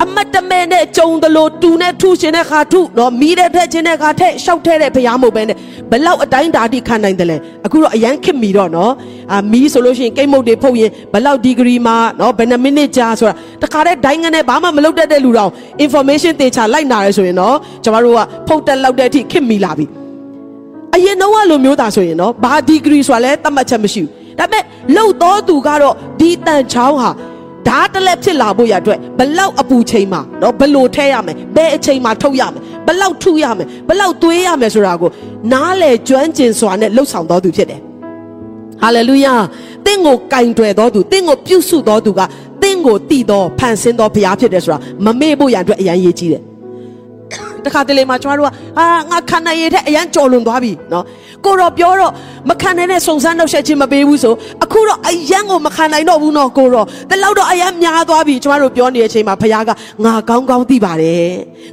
[0.04, 5.56] အအမတ်တမဲနဲ့ကြုံသလိုတူနဲ့ထုရှင်တဲ့ခါထုနော်မီးတဲ့ထက်ချင်းတဲ့ခါထက်ရှောက်ထဲတဲ့ဘုရားမဟုတ်ပဲနဲ့
[5.90, 8.92] ဘလောက်အတိုင်းဓာတိခံနိုင်တယ်လဲအခုတော့အရန်ခစ်မီတော့နော်
[9.32, 15.50] အာမီးဆိုလို့ရှိရင်ကိတ်မုတ်တွေဖုတ်ရင်ဘလောက်ဒီဂရီမှာနော်ဘယ်နှမိနစ်ကြာဆိုတာတခါတည်းဒိုင်းငနဲ့ဘာမှမလုပ်တတ်တဲ့လူတော်
[15.84, 19.87] information တေချာလိုက်နာရဲဆိုရင်နော်ကျမတို့ကဖုတ်တက်လောက်တဲ့အထိခစ်မီလာပြီ
[20.94, 24.62] အရင်တော့လိုမျိုးသားဆိုရင်နော်ဘာဒီဂရီဆိုတာလဲသတ်မှတ်ချက်မရှိဘူးဒါပေမဲ့
[24.96, 27.11] လှုပ်တော်သူကတော့ဒီတန်ချောင်းဟာ
[27.68, 35.11] ဓာတ်တလက်ဖြစ်လာဖို့ရအတွက်ဘလောက်အပူချိန်မှာနော်ဘလို့ထဲရမယ်ဘယ်အချိန်မှာထုတ်ရမယ်ဘလောက်ထုရမယ်ဘလောက်သွေးရမယ်ဆိုတာကို
[35.52, 37.80] နားလေကျွမ်းကျင်စွာနဲ့လှုပ်ဆောင်တော်သူဖြစ်တယ်
[38.83, 39.35] ဟာလေလုယာ
[39.87, 42.21] တင့်ကိုကင်တွယ်တော်သူတင့်ကိုပြုစုတော်သူက
[42.62, 46.42] တင့်ကိုတည်တော်ဖန်ဆင်းတော်ဘုရားဖြစ်တယ်ဆိုတာမမေ့ဖို့ရအတွက်အရန်ရေးကြီးတယ်
[47.66, 51.04] တခါတလေမှာကျွန်တော်တို့ကအာငါခံနိုင်ရတဲ့အရန်ကြော်လွန်သွားပြီနော်
[51.44, 52.12] ကိုတော့ပြောတော့
[52.50, 59.71] မခံနိုင်တဲ့စုံစမ်းနှုတ်ဆက်ခြင်းမပေးဘူးဆိုအခုတော့အရန်ကိုမခံနိုင်တော့ဘူးနော်ကိုတော့ဒီလောက်တော့အရန်များသွားပြီကျွန်တော်တို့ပြောနေတဲ့အချိန်မှာဘုရားက
[60.04, 61.28] ငါကောင်းကောင်းသိပါတယ်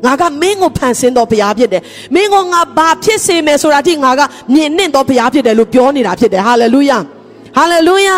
[0.06, 1.82] ငါကမင်းကိုဖန်ဆင်းတော်ဘုရားဖြစ်တယ်
[2.16, 4.22] မင်းကငါဘာဖြစ်စေမယ်ဆိုတာတိငါက
[4.54, 7.00] မြင်နှင့်တော်ဘုရားဖြစ်တယ်လို့ပြောနေတာဖြစ်တယ်ဟာလေလုယာ
[7.58, 8.18] ဟာလေလုယာ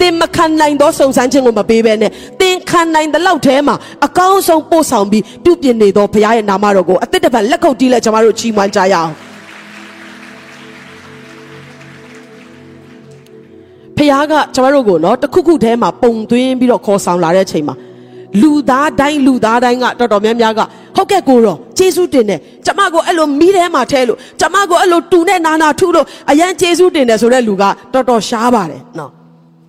[0.00, 9.12] သင်မခံနိုင်သောစုံစမ်းခြင်းကိုမပေးဘဲနဲ့သင်ခံနိုင်တဲ့လောက်ထဲမှာအကောင်းဆုံးပို့ဆောင်ပြီးပြုပြင်နေသောဘုရားရဲ့နာမတော်ကိုအသက်တပတ်လက်ခုပ်တီးလက်ကျွန်တော်တို့ချီးမွမ်းကြရအောင်
[13.96, 17.74] ဖခင်ကကျွန်တော်တို့ကိုနော်တခုခုထဲမှာပုံသွင်းပြီးတော့ခေါ်ဆောင်လာတဲ့အချိန်မှာ
[18.42, 20.60] လူသားတိုင်းလူသားတိုင်းကတော်တော်များများက
[20.96, 29.10] ဟုတ်ကဲ့ကိုတော့ဂျေစုတင်တယ်ကျမကိုအဲ့လိုမီးထဲမှာထဲလို့ကျမကိုအဲ့လိုတူနဲ့နာနာထုလို့အရန်ဂျေစုတင်တယ်ဆိုတဲ့လူကတော်တော်ရှားပါတယ်နော်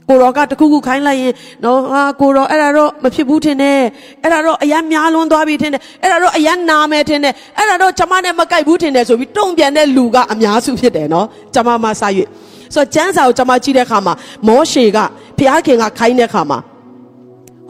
[0.10, 3.80] ကိုရောကတခုခုခိုင်းလိုက်ရင်နော်ဟာကိုရောအဲ့ဒါတော့မဖြစ်ဘူးထင်တယ်
[4.24, 12.28] အဲ့ဒါတော့အရန်များလွန်းသွားပြီထင်တယ်အဲ့ဒါတော့အရန်နာမယ်ထင်တယ်အဲ့ဒါတော့ကျမနဲ့မကိုက်ဘူးထင်တယ်ဆိုပြီးတုံ့ပြန်တဲ့လူကအများစုဖြစ်တယ်နော်ကျမမှစရွေ့
[12.76, 14.14] ဆိုတော့ကျမ်းစာကိုကျွန်မကြည့်တဲ့အခါမှာ
[14.48, 14.98] မောရှေက
[15.38, 16.60] ဘုရားခင်ကခိုင်းတဲ့အခါမှာ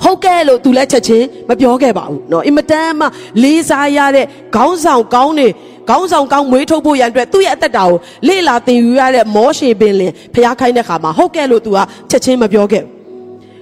[0.05, 3.07] ဟုတ်ကဲ့လို့သူလည်းချက်ချင်းမပြောခဲ့ပါဘူးเนาะအင်မတန်မှ
[3.43, 5.49] လေးစားရတဲ့ခေါင်းဆောင်ကောင်းနေ
[5.89, 7.97] ခေါင်းဆောင်ကောင်းမွေးထုတ်ဖို့ရန်အတွက်သူ့ရဲ့အသက်တာကို
[8.29, 11.79] လေ့လာသင်ယူရတဲ့မောရှေပင်လင်ဖျားခိုင်းတဲ့ခါမှာဟုတ်ကဲ့လို့သူက
[12.11, 12.95] ချက်ချင်းမပြောခဲ့ဘူး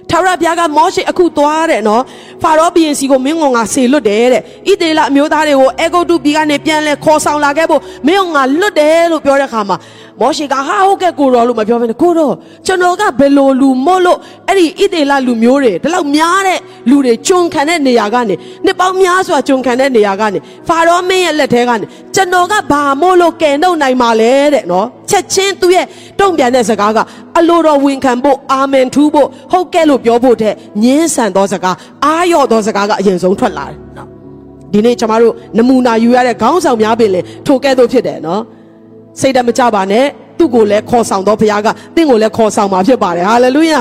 [0.09, 2.01] ထာဝရဘုရားကမောရှေအခုသွားတဲ့နော်
[2.41, 9.77] ဖာရောဘုရင်စီကိုမင်းငုံငါဆေလွတ်တယ်တဲ့ဣသေလအမျိုးသားတွေကိုအေဂုတ်တုပြည်ကနေပြန်လဲခေါ်ဆောင်လာခဲ့ဖို့မင်းငုံငါလွတ်တယ်လို့ပြောတဲ့ခါမှာ
[10.20, 12.34] မောရှေကဟာဟုတ်ကဲ့ကိုတော်လို့မပြောဘဲနဲ့ကိုတော်
[12.66, 16.58] ကျွန်တော်ကဘယ်လိုလူမို့လို့အဲ့ဒီဣသေလလူမျိုးတွေဒီလောက်များတဲ့
[16.90, 25.86] လူတွေဂျုံခံတဲ့နေရာကနေနှစ်ပေါင်းများစွာဂျုံခံတဲ့နေရာကနေဖာရောမင်းရဲ့လက်ထဲကနေကျွန်တော်ကဘာမို့လို့ကယ်နှုတ်နိုင်မှာလဲတဲ့နော်ချက်ချင်းသူ့ရဲ့
[26.20, 26.98] တုံ့ပြန်တဲ့စကားက
[27.38, 30.54] အလိုတော်ဝန်ခံဖို့အာမင်ထူးဖို့ဟုတ်ကဲ့လို့ပြောဖို့တဲ့
[30.84, 34.08] ညင်းဆန်သောစကားအာရော့သောစကားကအရင်ဆုံးထွက်လာတယ်နော်
[34.72, 38.42] ဒီနေ့ကျွန်တော်တို့နမူနာယူရတဲ့ခေါင်းဆောင်များပင်လေထိုကဲ့သို့ဖြစ်တယ်နော်
[39.20, 40.06] စိတ်တမကြပါနဲ့
[40.38, 43.80] သူ့ကိုလည်းခေါ်ဆောင်တော့ဘုရားကတင့်ကိုလည်းခေါ်ဆောင်มาဖြစ်ပါတယ်ဟာလေလုယာ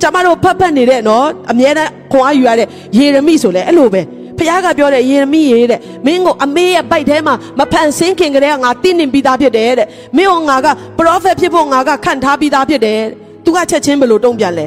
[0.00, 4.02] ကျမတို့ဖတ်ဖတ်နေတဲ့နော်အမြဲတမ်းခွန်အားယူရတဲ့ယေရမိဆိုလဲအဲ့လိုပဲ
[4.38, 10.66] ဖခင်ကပြောတဲ့ယေရမိရေတဲ့မင်းကိုအမေရဲ့ပိုက်ထဲမှာမဖန်ဆင်းခင်ကလေးကငါတည်နေပြီးသားဖြစ်တယ်တဲ့မင်းကငါက
[10.98, 13.00] ပရောဖက်ဖြစ်ဖို့ငါကခန့်ထားပြီးသားဖြစ်တယ်
[13.44, 14.66] သူကချက်ချင်းဘယ်လိုတုံ့ပြန်လဲ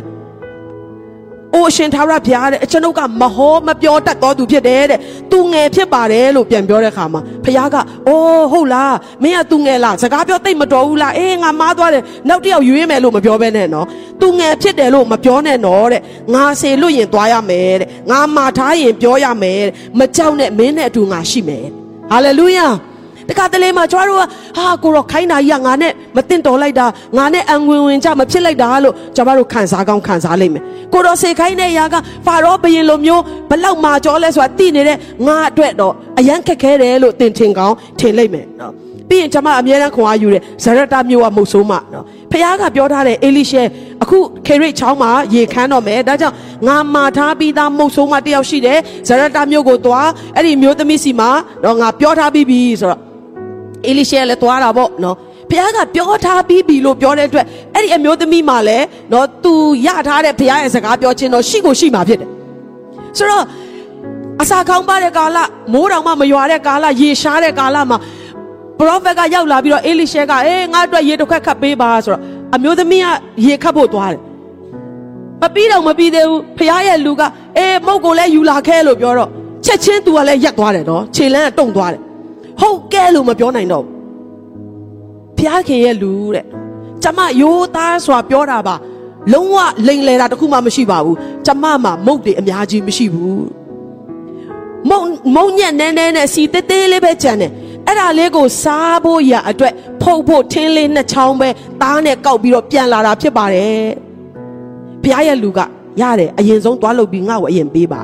[1.55, 4.99] အိုအရှင်သာရဘုရားတဲ့အကျွန်ုပ်ကမဟောမပြောတတ်တော်သူဖြစ်တယ်တဲ့
[5.31, 7.75] သူငယ်ဖြစ်ပါတယ်လို့ပြန်ပြောတဲ့ခါမှာဘုရားက
[8.07, 13.85] အိုးဟုတ်လားမင်းကသူငယ်လားစကားပြောသိမ့်မတော်ဘူးလားအေးငါမားသွားတယ်နောက်တစ်ယောက်ရွေးမယ်လို့မပြောဘဲနဲ့နော်
[14.21, 16.01] သူငယ်ဖြစ်တယ်လို့မပြောနဲ့နော်တဲ့
[16.33, 21.65] ငါစေလို့ရင်သွားရမယ်တဲ့ငါမာထားရင်ပြောရမယ်တဲ့မကြောက်နဲ့မင်းနဲ့အတူငါရှိမယ်
[22.11, 22.67] ဟာလေလုယာ
[23.29, 24.23] တခါတလေမှာကျွားတို့က
[24.57, 26.85] ဟာကိုတော့ခိုင်းတာကြီးကငါနဲ့မတင်တော်လိုက်တာ
[27.17, 30.63] ငါနဲ့အံဝင်ဝင်ကြမဖြစ်လိုက်တာလို့ကျွန်တော်တို့ခံစားကောင်းခံစားလိမ့်မယ်
[30.93, 38.73] ကိုတော့စေခိုင်းတဲ့ຢာကဖာရောဘယင်လိုမျိုးဘလောက်မာကြောလဲဆိုတာသိနေတဲ့ငါအတွက်တော့အယမ်းခက်ခဲတယ်လို့သင်ထင်ကောင်းထင်လိမ့်မယ်နော်
[39.09, 43.63] ပြီးရင်ကျွန်မအမြဲတမ်းခွန်အားယူတယ်ဇရတမျိုးကမုတ်ဆိုးမနော်ဖခင်ကပြောထားတဲ့အေလိရှဲ
[44.03, 46.35] အခုခေရိတ်ချောင်းမှာရေခမ်းတော့မယ်ဒါကြောင့်
[46.67, 51.29] ငါမာထားပြီးသားမုတ်ဆိုးမတယောက်ရှိတယ်ဇရတမျိုးကိုသွားအဲ့ဒီမျိုးသမီးစီမှာ
[51.63, 53.06] တော့ငါပြောထားပြီးပြီဆိုတော့
[53.85, 55.15] အေလိရှဲလည်းသွားတာပေါ့နော်
[55.51, 59.53] ဘုရားကပြောထားပြီးပြီလို့ပြောတဲ့အတွက်အဲ့ဒီအမျိုးသမီးမှလည်းနော်သူ
[59.85, 62.29] ရထားတဲ့ဘုရားရဲ့စကားပြောခြင်းတော့ရှိကိုရှိမှာဖြစ်တယ်
[63.17, 63.43] ဆိုတော့
[64.41, 65.37] အစာခေါင်းပါတဲ့ကာလ
[65.73, 67.97] မိုးတောင်မှမရွာတဲ့ကာလရေရှားတဲ့ကာလမှာ
[68.79, 72.21] ပရောဖက်ကရောက်လာပြီးတော့အေလိရှဲကအေးငါအတွက်ရေတစ်ခွက်ခတ်ပေးပါဆိုတော့
[72.55, 73.07] အမျိုးသမီးက
[73.45, 74.21] ရေခတ်ဖို့သွားတယ်
[75.41, 77.21] မပြီးတော့မပြီးသေးဘူးဖခင်ရဲ့လူက
[77.57, 79.29] အေးမုတ်ကိုလည်းယူလာခဲလို့ပြောတော့
[79.65, 82.01] ချက်ချင်းသူကလည်းရက်သွားတယ်နော်ခြေလန်းကတုံသွားတယ်
[82.59, 83.97] ဟုတ်ကဲလို့မပြောနိုင်တော့ဘူး
[85.37, 86.45] ဖခင်ရဲ့လူတဲ့
[87.03, 88.75] ကျမရိုးသားစွာပြောတာပါ
[89.33, 91.15] လုံးဝလိန်လေတာတခုမှမရှိပါဘူး
[91.45, 93.45] ကျမမှာမုတ်တွေအများကြီးမရှိဘူး
[94.89, 95.01] မုံ
[95.35, 97.51] မုံညက်နဲနဲနဲ့စီတဲတဲလေးပဲကြံတယ်
[97.87, 101.49] အဲ့ဒါလေးကိုစားဖို့ရအတွက်ဖုတ်ဖို့ထင်းလေးနှစ်ချောင်းပဲ
[101.81, 103.85] သားနဲ့ကောက်ပြီးတော့ပြန်လာတာဖြစ်ပါတယ်
[105.03, 105.59] ဘုရားရဲ့လူက
[106.01, 108.01] ရတယ်အရင်ဆုံးသွားလုပ်ပြီးငါ့ကိုအရင်ပေးပါ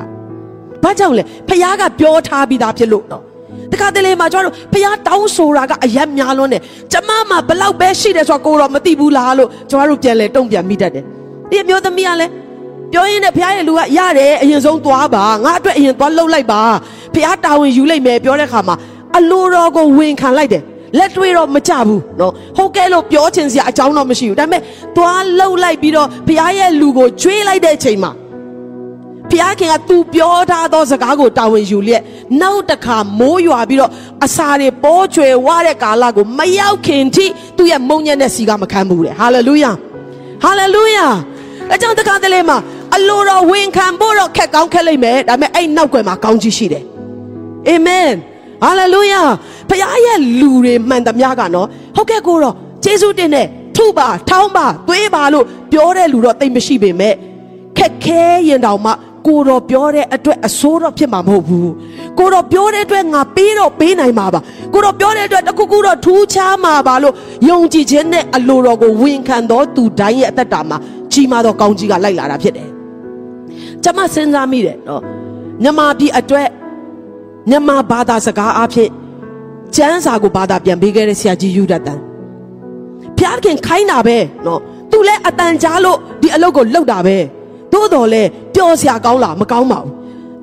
[0.83, 3.23] ဘာကြောင့်လဲဖခင်ကပြောထားပြီးသားဖြစ်လို့နော်
[3.72, 11.04] တခါတလေမှာကျွန်တော်တို့ဖခင်တောင်းဆိုတာကအယက်များလွန်းတယ်ကျမမှာဘလောက်ပဲရှိတယ်ဆိုတော့ကိုတော့မသိဘူးလားလို့ကျွန်တော်တို့ပြန်လဲတုံ့ပြန်မိတတ်တယ်
[11.50, 12.32] ဒီအမျိုးသမီးကလည်း
[12.92, 16.60] ပြောရင်းနဲ့ဖခင်ရဲ့လူကရတယ်အရင်ဆုံးသွားပါငါအတွက်အရင်သွားလှုပ်လိုက်ပါ
[17.14, 18.76] ဖခင်တာဝန်ယူလိုက်မယ်ပြောတဲ့ခါမှာ
[19.16, 20.62] အလိုတော်ကိုဝန်ခံလိုက်တယ်
[20.98, 24.62] လက်တွေတော့မကြဘူးเนาะဟုတ်ကဲ့လို့ပြောချင်စရာအကြောင်းတော့မရှိဘူးဒါပေမဲ့
[24.96, 28.10] သွားလှုပ်လိုက်ပြီးတော့ဘုရားရဲ့လူကိုကျွေးလိုက်တဲ့အချိန်မှာ
[29.29, 32.01] ဘုရားခင်ကသူပြောထားသောစကားကိုတာဝန်ယူလျက်
[32.41, 33.91] နောက်တစ်ခါမိုးရွာပြီးတော့
[34.25, 37.25] အစာတွေပေါ်ကျွယ်ဝတဲ့ကာလကိုမရောက်ခင်ထိ
[37.57, 39.71] သူ့ရဲ့မုံညက်တဲ့စီကမခံဘူးလေဟာလေလုယာ
[40.43, 41.07] ဟာလေလုယာ
[41.73, 42.57] အကြောင်းတခါတလေမှာ
[42.95, 46.83] အလိုတော်ဝန်ခံဖို့တော့ခက်ကောင်းခက်လိမ့်မယ်ဒါပေမဲ့အဲ့နောက်ွယ်မှာကောင်းကြီးရှိတယ်
[47.69, 48.09] အာမင်
[48.63, 49.21] ဟာလေလုယာ
[49.69, 52.55] ဖခင်ရဲ့လူတွေမှန်သမျှကနော်ဟုတ်ကဲ့ကိုတော့
[52.85, 57.13] ယေရှုတင်တဲ့ထုပါထောင်းပါသွေးပါလို့ပြောတဲ့လူတော့တိတ်မရှိပေမဲ့
[57.77, 58.91] ခက်ခဲရင်တောင်မှ
[59.27, 61.71] ကိုတော့ပြောတဲ့အတွက်အစိုးတော့ဖြစ်မှာမဟုတ်ဘူး
[62.19, 64.39] ကိုတော့ပြောတဲ့အတွက်ငါပေးတော့ပေးနိုင်မှာပါ
[64.73, 67.13] ကိုတော့ပြောတဲ့အတွက်တခုခုတော့ထူးခြားမှာပါလို့
[67.49, 70.77] ယုံကြည်ခြင်းနဲ့အလိုတော်ကိုဝန်ခံတော်သူတိုင်းရဲ့အသက်တာမှာ
[71.11, 72.69] ကြီးမားသောကောင်းကြီးကလိုက်လာတာဖြစ်တယ်
[73.83, 75.01] ကျွန်မစဉ်းစားမိတယ်နော်
[75.63, 76.47] မြမပြည်အတွက်
[77.49, 78.89] မြမဘာသာစကားအဖြစ်
[79.75, 81.99] ကျမ်းစာကိုဘာသာပြန်ပေးခဲ့တဲ့ဆရာကြီးယူဒတန်
[83.17, 84.59] ဖျားခင်ခိုင်းတာပဲနော်
[84.91, 87.17] သူလည်းအတန်ကြားလို့ဒီအလုပ်ကိုလုပ်တာပဲ
[87.73, 88.23] သို့တော်လဲ
[88.55, 89.89] ပျော်စရာကောင်းလားမကောင်းပါဘူး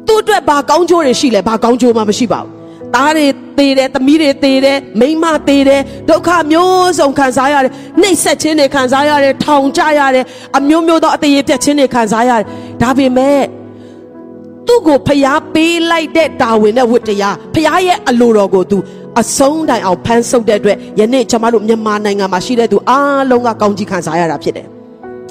[0.07, 2.51] သူ့အတွက်ဘာကောင်းကျိုးတွေရှိလဲဘာကောင်းကျိုးမှမရှိပါဘူး
[2.95, 3.27] သားတွေ
[3.59, 10.25] သေတယ်သမီးတွေသေတယ်မိန်းမသေတယ်ဒုက္ခမျိုးစုံခံစားရတယ်နှိပ်စက်ခြင်းတွေခံစားရတယ်ထောင်ကျရတယ်
[10.57, 12.47] အမျိုးမျိုးသောအသေးပြက်ခြင်းတွေခံစားရတယ်
[12.83, 13.41] ဒါပေမဲ့
[14.67, 18.79] သူ့ကိုဖျားပေးလိုက်တဲ့တာဝန်နဲ့ဝတ္တရားဖျားရဲ့အလိုတော်ကိုသူ
[19.21, 24.80] အဆုံးတိုင်အောင်ဖန်ဆုပ်တဲ့အတွက်ယနေ့ကျွန်တော်တို့မြန်မာနိုင်ငံမှာရှိတဲ့သူအားလုံးကကောင်းကြီးခံစားရတာဖြစ်တယ်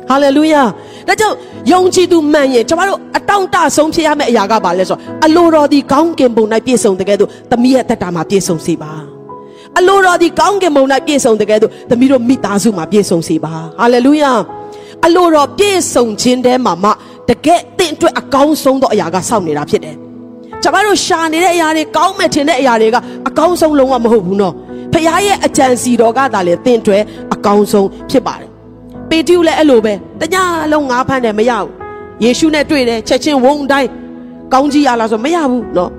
[0.10, 0.64] ဟာလေလုယာ
[1.08, 1.36] ဒါကြောင့်
[1.72, 8.92] ယုံကြည်သူမှန်ရင်ကျွန်တော်တို့အတောင့်တဆုံးဖြစ်ရမယ့်အရာကဘာလဲဆိုတော့အလိုတော်ဒီကောင်းကင်ဘုံ၌ပြည့်စုံတဲ့ကဲ့သို့သမီးရဲ့တက်တာမှာပြည့်စုံစေပါ
[9.78, 14.32] အလိုတော်ဒီကောင်းကင်ဘုံ၌ပြည့်စုံတဲ့ကဲ့သို့သမီးတို့မိသားစုမှာပြည့်စုံစေပါဟာလေလုယာ
[15.06, 16.90] အလိုတော်ပြည့်စုံခြင်းတဲမှာမှ
[17.30, 19.96] တကယ်တင့်အတွက်အကောင်းဆုံးသောအရာကစောင့်နေတာဖြစ်တယ်
[20.64, 24.54] ကျွန်တော်တို့ရှာနေတဲ့အရာတွေကောင်းမဲ့ထင်တဲ့အရာတွေကအကောင်းဆုံးလုံးဝမဟုတ်ဘူးနော်
[24.94, 28.50] ဖခင်ရဲ့အကြံစီတော်ကသာလေတင့်အတွက်အကောင်းဆုံးဖြစ်ပါတယ်
[29.10, 30.36] ပေတျုလည်းအဲ့လိုပဲတည
[30.72, 31.70] လုံးငါးဖမ်းတယ်မရဘူး
[32.24, 33.90] ယေရှုနဲ့တွေ့တယ်ချက်ချင်းဝုံတိုင်း
[34.54, 35.92] ကောင်းကြီးရလားဆိုမရဘူးနော်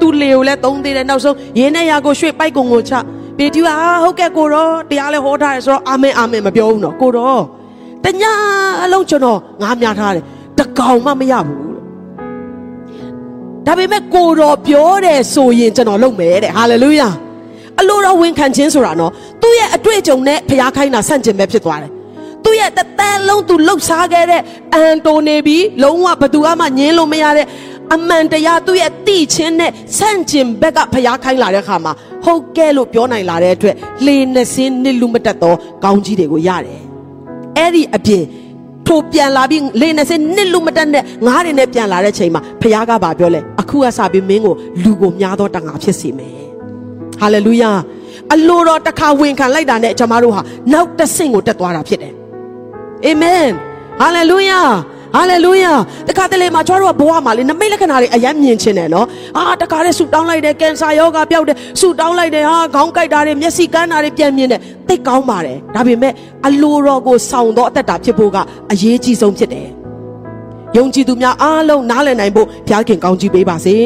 [0.00, 2.92] သူလေကိုလည်းသုံးသေးတယ်နောက်ဆုံးရင်းနဲ့ရာကိုရွှေ့ပိုက်ကုံကိုချ
[3.38, 7.42] ပေတျုဟာဟုတ်ကဲ့ကိုတော့တရားလည်းဟောထားတယ်ဆိုတော့အာမင်အာမင်မပြောဘူးနော်ကိုတော့
[8.04, 8.22] တည
[8.84, 10.24] အလုံးကျွန်တော်ငါးများထားတယ်
[10.58, 11.66] တကောင်မှမရဘူး
[13.66, 17.08] ဒါပေမဲ့ကိုတော်ပြောတယ်ဆိုရင်ကျွန်တော်လုပ်မယ်တဲ့ဟာလေလုယာ
[17.80, 21.95] အလိုတော်ဝန်ခံခြင်းဆိုတာနော်သူ့ရဲ့အတွေ့အကြုံနဲ့ဖျားခိုင်းတာဆန့်ကျင်ပဲဖြစ်သွားတယ်
[22.46, 24.42] သူ့ရဲ့တသက်လုံးသူလှုပ်ရှားခဲ့တဲ့
[24.74, 27.46] အန်တိုနေပြီးလုံးဝဘသူမှညင်းလို့မရတဲ့
[27.94, 31.92] အမှန်တရားသူ့ရဲ့တိချင်းနဲ့ဆန့်ကျင်ဘက်ကဖျားခိုင်းလာတဲ့အခါမှာ
[32.24, 33.74] ဟုတ်ကဲ့လို့ပြောနိုင်လာတဲ့အတွက်
[34.06, 36.80] လေနဲ့စင်းနစ်လူမတက်တော့ကောင်းကြီးတွေကိုရတယ်
[37.56, 38.22] အဲ့ဒီအပြင်
[38.86, 46.34] ထိုပြန်လာပြီးလေနဲ့စနစ်လူမတက်နဲ့ငားတွေနဲ့ပြန်လာတဲ့ချိန်မှာဖခင်ကပါပြောလဲအခုကစပြီးမင်းကိုလူကိုများသောတငါဖြစ်စေမယ်
[47.20, 47.72] ဟာလေလုယာ
[48.34, 52.14] အလိုတော်တစ်ခါဝင်ခံလိုက်တာနဲ့ကျွန်တော်တို့ဟာနောက်တစ်ဆင့်ကိုတက်သွားတာဖြစ်တယ်
[53.06, 53.46] အာမင်
[54.00, 54.60] ဟာလေလုယာ
[55.14, 55.72] ဟာလေလုယာ
[56.08, 66.12] တခါတလေမှာကျွန်တော်တို့ကဘဝမှာလေနမိတ်လက္ခဏာတွေအယမ်းမြင်ချင်တယ်နော်အာတခါတည်းဆူတောင်းလိုက်တယ်ကင်ဆာယောဂပျောက်တယ်ဆူတောင်းလိုက်တယ်ဟာခေါင်းကိုက်တာတွေမျက်စိကန်းတာတွေပြန်မြင်တယ်သိကောင်းပါတယ်ဒါပေမဲ့
[66.46, 68.36] အလိုတော်ကိုဆောင်တော့အသက်တာဖြစ်ဖို့က
[68.72, 69.68] အရေးကြီးဆုံးဖြစ်တယ်
[70.76, 73.76] ယုံကြည်သူများအားလုံးနားလည်နိုင်ဖို့ဘုရားခင်ကောင်းချီးပေးပါစေ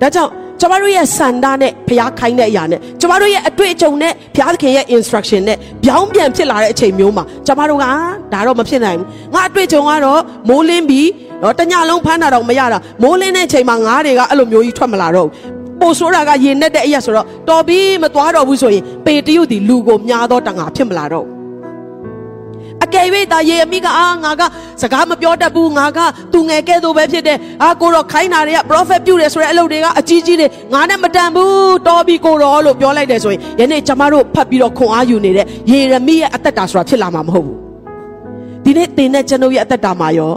[0.00, 0.30] ဒါကြောင့်
[0.60, 7.84] ကျမတို့ရဲ့စန္ဒနဲ့ဘုရားခိုင်းတဲ့အရာနဲ့ကျမတို့ရဲ့အတွေ့အကြုံနဲ့ဘုရားသခင်ရဲ့ instruction နဲ့ပြောင်းပြန်ဖြစ်လာတဲ့အချိန်မျိုးမှာကျမတို့က
[8.32, 11.08] ဒါတော့မဖြစ်နိုင်ဘူးငါအတွေ့အကြုံကတော့မိုးလင်းပြီး
[11.42, 21.37] တော့တညလုံးဖမ်းတာတော့မရတာမိုးလင်းတဲ့အချိန်မှာငါးတွေကအဲ့လိုမျိုးကြီးထွက်မလာတော့ဘူးပိုဆိုးတာကရင်နဲ့တဲ့အရက်ဆိုတော့တော်ပြီးမသွားတော့ဘူးဆိုရင်ပေတရုတ်ဒီလူကိုများတော့တငါဖြစ်မလာတော့အ
[22.94, 24.42] ကယ်၍ဒါယေအမိကအာငါက
[24.82, 25.98] စကားမပြောတတ်ဘူးငါက
[26.32, 37.56] သူငယ်ကဲ့သို့ပဲဖြစ်တယ်အာကိုတော့ခိုင်းတာတွေက prophet ပြုတယ်ဆိုတဲ့အလုပ်တွေကအကြီးကြီးတွေငါနဲ့မတန်ဘူးတော်ပြီကိုတော့လို့ပြောလိုက်တယ်ဆိုရင်ယနေ့ကျမတို့ဖတ်ပြီးတော့ခွန်အားယူနေတဲ့ယေရမိရဲ့အသက်တာဆိုတာဖြစ်လာမှာမဟုတ်ဘူး
[38.64, 40.32] ဒီနေ့သင်တဲ့ကျွန်ုပ်ရဲ့အသက်တာမှာရော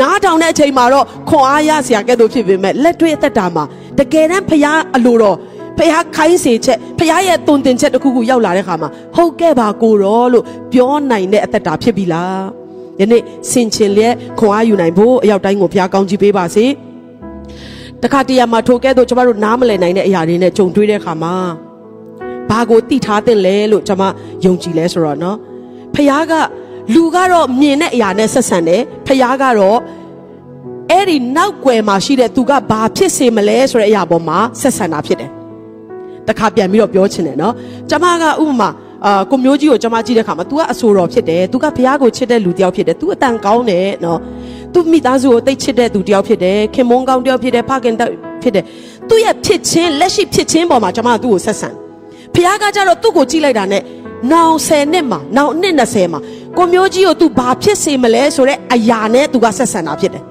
[0.00, 3.64] နားထောင်တဲ့အချိန်မှာတော့ခွန်အားရစရာကဲ့သို့ဖြစ်ပေမဲ့လက်တွေ့အသက်တာမှာ
[3.98, 5.36] တကယ်တမ်းဖရားအလိုတော်
[5.78, 12.44] ဖះခိုင်းစေချက်ဖះရဲ့တုန်တင်ချက်တစ်ခုခုရောက်လာတဲ့ခါမှာဟုတ်ကဲ့ပါကိုရောလို့ပြောနိုင်တဲ့အသက်တာဖြစ်ပြီလား
[13.00, 16.64] ယနေ့စင်ချင်လျက်ခွန်အားယူနိုင်ဖို့အရောက်တိုင်းကိုဖះကောင်းကြီးပေးပါစေ
[18.02, 21.34] တခါတရံမှာထိုကဲ့သို့ကျမတို့နားမလည်နိုင်တဲ့အရာတွေနဲ့ကြုံတွေ့တဲ့ခါမှာ
[22.50, 24.02] ဘာကိုတိထားတဲ့လဲလို့ကျမ
[24.44, 25.36] ယုံကြည်လဲဆိုတော့နော်
[25.94, 26.32] ဖះက
[26.94, 29.78] လူကတော့မြင်တဲ့အရာနဲ့ဆက်ဆံတယ်ဖះကတော့
[30.90, 35.41] အဲ့အဲ့ဒီနောက်ွယ်မှာရှိတဲ့သူကဘာဖြစ်စေမလဲဆိုတဲ့အရာပေါ်မှာဆက်ဆံတာဖြစ်တယ်
[36.27, 37.53] တခါပြန်ပြီးတော့ပြောချင်တယ်နော်
[37.89, 38.69] ကျမကဥပမာ
[39.05, 44.19] အာကိုမျိုးကြီးကိုကျွန်မကြည့်တဲ့ခါမှာ तू ကအဆိုတော်ဖြစ်တယ် तू ကဘုရားကိုချစ်တဲ့လူတစ်ယောက်ဖြစ်တယ် तू အတန်ကောင်းတယ်နော်
[44.73, 48.09] तू မိသားစုကိုတိတ်ချစ်တဲ့သူတစ်ယောက်ဖြစ်တယ်ခင်မုန်းကောင်းတစ်ယောက်ဖြစ်တယ်ဖခင်တစ်
[48.41, 48.63] ဖြစ်တယ်
[49.09, 51.69] သူ့ရဲ့ဖြစ်ချင်းလက်ရှိဖြစ်ချင်းပေါ်မှာကျွန်မကသူ့ကိုဆက်ဆံ
[52.33, 53.81] ဘုရားကကြတော့သူ့ကိုကြည့်လိုက်တာနဲ့
[54.31, 56.19] နောင်10နှစ်မှာနောင်နှစ်20မှာ
[56.57, 60.23] ကိုမျိုးကြီးကို तू ဘာဖြစ်စေမလဲဆိုတဲ့အရာနဲ့ तू ကဆက်ဆံတာဖြစ်တယ်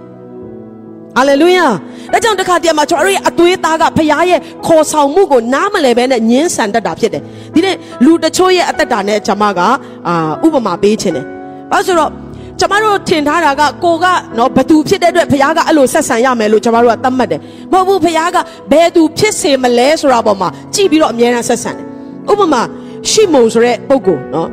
[1.17, 1.67] ဟာလေလုယာ
[2.13, 9.59] ဒါကြောင့်တခါတည်းမှာကျွန်တော်တို့ရဲ့အသွေးသားကဖခင်ရဲ့ခေါ်ဆောင်မှုကိုနားမလည်ဘဲနဲ့ညှင်းဆန်တတ်တာဖြစ်တယ်ဒီနေ့လူတချို့ရဲ့အသက်တာနဲ့ကျွန်မက
[10.07, 11.25] အာဥပမာပေးခြင်းတယ်
[11.71, 12.11] ဘာလို့ဆိုတော့
[12.59, 14.05] ကျွန်မတို့ထင်ထားတာကကိုက
[14.37, 17.39] နော်ဘသူဖြစ်တဲ့အတွက်ဖခင်ကအဲ့လိုဆက်ဆံရမယ်လို့ကျွန်မတို့ကသတ်မှတ်တယ်
[17.71, 18.37] မဟုတ်ဘူးဖခင်က
[18.71, 21.85] ဘယ်သူဖြစ်စေမလဲဆိုတာပေါ်မှာကြည့်ပြီးတော့အမြဲတမ်းဆက်ဆံတယ်
[22.31, 22.61] ဥပမာ
[23.09, 24.49] ရှီမုန်ဆိုတဲ့ပုဂ္ဂိုလ်နော်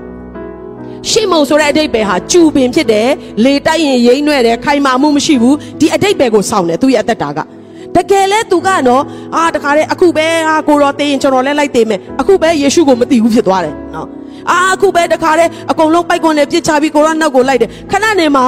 [1.10, 3.08] ရှေမုံဆိုတဲ့အတိတ်ပဲဟာကျူပင်ဖြစ်တယ်
[3.44, 7.38] လေတိုက်ရင်ရိမ့်နှဲ့တယ်ခိုင်မာမှုမရှိဘူးဒီအတိတ်ပဲကိုစောင့်တယ်သူ့ရဲ့အသက်တာက
[7.96, 9.02] တကယ်လဲသူကနော်
[9.36, 14.08] အာတခါတည်းအခုပဲအာကိုတော်သိရင်ကျွန်တော်လဲလိုက်သိမယ်အခုပဲယေရှုကိုမသိဘူးဖြစ်သွားတယ်နော်
[14.50, 18.44] အာအခုပဲတခါတည်းအကုန်လုံးပိုက်ကွန်နဲ့ပြစ်ချပြီးကိုရောနောက်ကိုလိုက်တယ်ခဏနေမှာ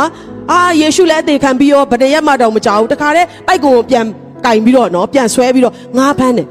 [0.51, 4.05] အာယေရှုလည်းအသေးခံပြီးရောဗဒရက်မှတော့မကြောက်ဘူးတခါတည်းပိုက်ကွန်ကိုပြန်
[4.47, 6.49] ကင်ပြီးတော့နော်ပြန်ဆွဲပြီးတော့ငါးဖမ်းတယ်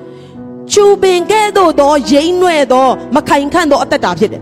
[0.73, 4.41] ကျူပင်ကဲ့သို့သောရိမ့်နှဲ့သောမခိုင်ခန့်သောအသက်တာဖြစ်တယ်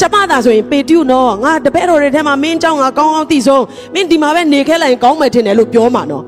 [0.00, 6.24] ကျမသာဆိုရင်ပေတူနော်ငါတပည့်တော်တွေထဲမှာမင်းเจ้าငါကောင်းကောင်းသိဆုံးမင်းဒီမှာပဲနေခဲ့လိုက်ရင်ကောင်းမယ်ထင်တယ်လို့ပြောမှာနော်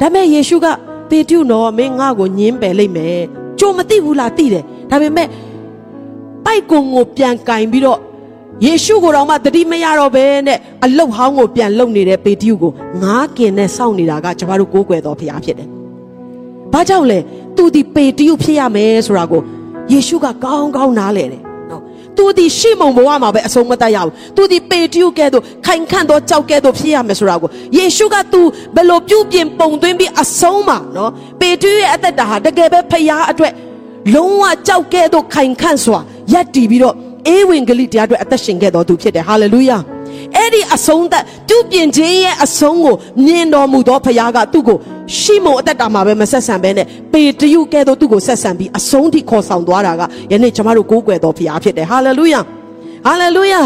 [0.00, 0.66] ဒါပေမဲ့ယေရှုက
[1.10, 3.18] ပေတူနော်မင်းငါ့ကိုညင်းပယ်လိုက်မယ်
[3.60, 5.28] ကြုံမသိဘူးလားသိတယ်ဒါပေမဲ့
[6.44, 8.00] ပိုက်ကုံကိုပြန်ကင်ပြီးတော့
[8.64, 15.68] ယေရှုကိုတော့မှတတိမရတော့ဘဲနဲ့အလုတ်ဟောင်းကိုပြန်လုံနေတဲ့ပေတူကိုငါးကင်နဲ့စောင့်နေတာကကျမတို့ကိုးကွယ်တော်ဖရားဖြစ်တယ်။
[16.72, 17.18] ဘာကြောင့်လဲ
[17.56, 19.42] သူဒီပေတူဖြစ်ရမယ်ဆိုတာကို
[19.92, 21.42] ယေရှုကကောင်းကောင်းနားလည်တယ်
[22.17, 28.41] သူဒီရှေ့မုံဘဝမှာပဲအဆုံးမတတ်ရဘူးသူဒီပေတျုကဲ့သို့ခိုင်ခန့်သောကြောက်ကဲ့သို့ဖြစ်ရမယ်ဆိုတာကိုယေရှုကသူ
[28.75, 33.53] ဘယ်လိုပြုပြင်ပုံသွင်းပြီးအဆုံးမှာနော်ပေတျုရဲ့အသက်တာဟာတကယ်ပဲဖရားအတွက်
[34.15, 35.99] လုံးဝကြောက်ကဲ့သို့ခိုင်ခန့်စွာ
[36.33, 36.95] ယက်တည်ပြီးတော့
[37.27, 39.77] အေးဝင်ဂလိတရားအတွက်အသက်ရှင်ခဲ့တော်သူဖြစ်တယ်ဟာလေလုယာ
[40.35, 42.95] အဲ့ဒီအဆုံးသက်ပြုပြင်ခြင်းရဲ့အဆုံးကို
[43.25, 44.77] မြင်တော်မူသောဖခင်ကသူ့ကို
[45.17, 52.41] ရှိမုံအသက်တာမှာပဲမဆက်ဆံဘဲနဲ့ပေတရုကဲ့သို့သူ့ကိုဆက်ဆံပြီးအဆုံးထိခေါ်ဆောင်သွားတာကယနေ့ကျွန်တော်တို့ကိုးကွယ်တော်ဖခင်ဖြစ်တယ်ဟာလေလုယာ
[53.05, 53.61] ဟာလေလုယာ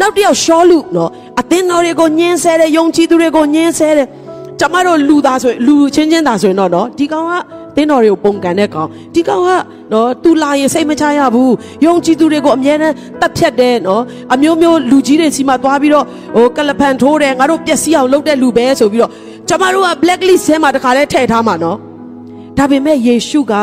[0.00, 1.10] နောက်တစ်ယောက်ရှောလူနော်
[1.40, 4.06] အသင်းတော်တွေကိုညှင်းဆဲတယ်ယုံကြည်သူတွေကိုညှင်းဆဲတယ်
[4.60, 7.32] ကျွန်မတို့လူသားဆိုလူချင်းချင်းသားဆိုရင်တော့နော်ဒီကောင်က
[7.80, 9.50] တင်းတော်တွေကိုပုံကန်တဲ့ကောင်ဒီကောင်က
[9.92, 14.02] နော်သူလာရင်စိတ်မချရဘူးယုံကြည်သူတွေကိုအမြဲတမ်းတက်ဖြတ်တယ်နော်
[14.34, 16.04] အမျိုးမျိုးလူကြီးတွေစီမှာသွားပြီးတော့
[16.36, 19.12] ဟိုကလပန်ထိုးတယ်ငါတို့ပျက်စီးအောင်လုပ်တဲ့လူပဲဆိုပြီးတော့
[19.48, 21.76] ကျွန်မတို့က blacklist ထဲမှာတခါလဲထည့်ထားမှာနော်
[22.58, 23.54] ဒါပေမဲ့ယေရှုက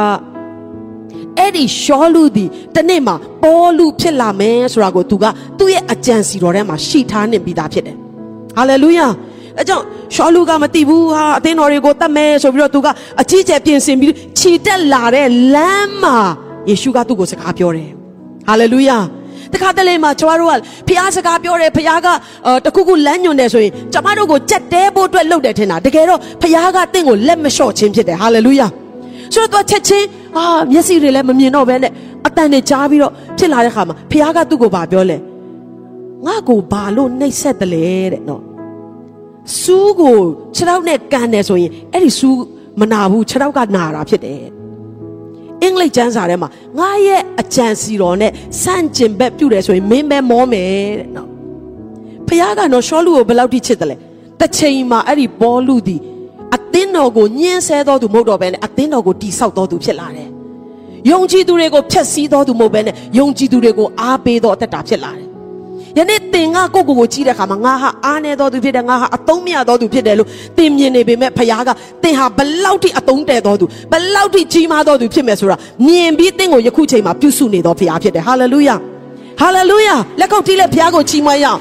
[1.38, 5.25] အဲ့ဒီရှောလူဒီတနေ့မှာပေါ်လူဖြစ်လာမယ်ဆိုတာကိုသူက
[5.58, 7.95] သူ့ရဲ့အကြံစီတော်ထဲမှာရှိထားနေပြီးသားဖြစ်တယ်
[8.58, 9.08] ဟာလေလုယာ
[9.59, 9.83] အဲကြောင့်
[10.15, 12.87] ရှောလူကမသိဘူးဟာအသင်းတော်တွေကိုတတ်မယ်ဆိုပြီးတော့သူက
[13.21, 16.17] အကြီးကျယ်ပြင်ဆင်ပြီးခြီတက်လာတဲ့လမ်းမှာ
[16.69, 17.89] ယေရှုကသူ့ကိုစကားပြောတယ်
[18.47, 18.97] ဟာလေလုယာ
[19.53, 22.07] တခါတလေမှာကျမတို့ကဖះစကားပြောတယ်ဖះက
[22.65, 28.67] တခုခုလမ်းညွန်တယ်ဆိုရင်ကျမတို့ကိုကြက်တဲဖို့အတွက်လုပ်တယ်ထင်တာတကယ်တော့ဖះကတင့်ကိုလက်မလျှော့ခြင်းဖြစ်တယ်ဟာလေလုယာ
[29.33, 31.91] ဆိုတော့ချက်ချင်းအာမျက်စိတွေလည်းမမြင်တော့ဘဲနဲ့
[32.27, 35.17] အတန်တွေကြားပြီးတော့ဖြစ်လာတဲ့ခါမှာဖះကသူ့ကိုဗာပြောလဲ
[36.25, 38.46] ငါ့ကိုဘာလို့နှိပ်စက်တယ်လဲတဲ့နော်
[39.62, 40.17] စူးကို
[40.55, 42.38] ခြေထောက်နဲ့ကန်တယ်ဆိုရင်အဲ့ဒီစူး
[42.79, 44.41] မနာဘူးခြေထောက်ကနာတာဖြစ်တယ်
[45.62, 48.31] အင်္ဂလိပ်ကျမ်းစာထဲမှာငါရဲ့အကြံစီတော်နဲ့
[48.62, 51.29] စန့်ကျင်ဘက်ပြုတယ်ဆိုရင်မင်းပဲမောမယ်တဲ့နော်
[52.27, 53.95] ဖခင်ကတော့ရှောလူကိုဘယ်လောက်ထိချစ်တယ်လဲ
[54.39, 55.97] တစ်ချိန်မှာအဲ့ဒီဘောလူဒီ
[56.55, 60.29] အသင်းတော်ကိုညှင်းဆဲတော်သူမဟုတ်တော့ဘဲနဲ့အသင်းတော်ကိုတိဆောက်တော်သူဖြစ်လာတယ်
[61.12, 65.26] ယုံကြည်သူတွေကိုဖျက်ဆီးတော်သူမဟုတ်ဘဲနဲ့ယုံကြည်သူတွေကိုအားပေးတော်အသက်တာဖြစ်လာတယ်
[65.97, 71.69] ယနေ့သင်ကကိုကိုကိုကြည့်တဲ့အခါမှာငါဟာအားနေတော်သူဖြစ်တယ်ငါဟာအသုံးမရတော်သူဖြစ်တယ်လို့သင်မြင်နေပေမဲ့ဖခင်က
[72.03, 75.57] သင်ဟာဘလောက်ထိအသုံးတဲ့တော်သူဘလောက်ထိကြီးမားတော်သူဖြစ်မယ်ဆိုတာ
[75.88, 78.75] မြင်ပြီးသင်ကိုယခုချိန်မှာပြုစုနေတော်ဖခင်ဖြစ်တယ်ဟာလေလုယာ
[79.39, 81.60] ဟာလေလုယာလက်ကုပ်တီးလက်ဖခင်ကိုချီးမွမ်းရအောင်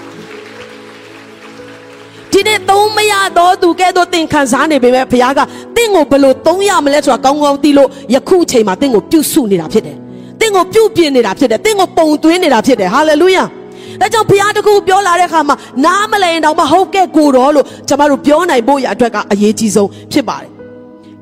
[2.32, 5.40] ဒီနေ့သုံးမရတော့သူကဲတော့သင်ခံစားနေပေမဲ့ဘုရားက
[5.76, 9.96] သင်ကိုဘယ်လိုသုံးရမလဲဆိုတာကောင်းကောင်းသိလို့ယခုအချိန်မှာသင်ကိုပြုစုနေတာဖြစ်တယ်။
[10.40, 13.44] သင်ကိုပြုပြင်နေတာဖြစ်တယ်။သင်ကိုပုံသွင်းနေတာဖြစ်တယ်။ဟာလေလုယာ။
[14.00, 20.50] ဒါကြောင့်ဘုရားတခုပြောလာတဲ့အခါမှာနားမလည်တော့မဟုတ်ကဲ့ကိုတော်လို့ကျွန်တော်တို့ပြောနိုင်ဖို့ရအတွက်ကအရေးကြီးဆုံးဖြစ်ပါတယ်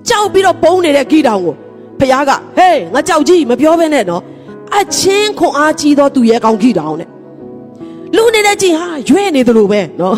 [0.08, 1.54] ကြောက်ပြီးတော့ပုံနေတဲ့ဂိတောင်ကို
[2.00, 4.22] ဘုရားကဟေးငါကြောက်ကြီးမပြောဘဲနဲ့နော်
[4.78, 7.08] အချင်းခွန်အားကြီးသောသူရဲ့ကောင်းဂိတောင်တဲ့
[8.16, 10.16] လူနေတဲ့ကြီးဟာရွဲ့နေသလိုပဲနော်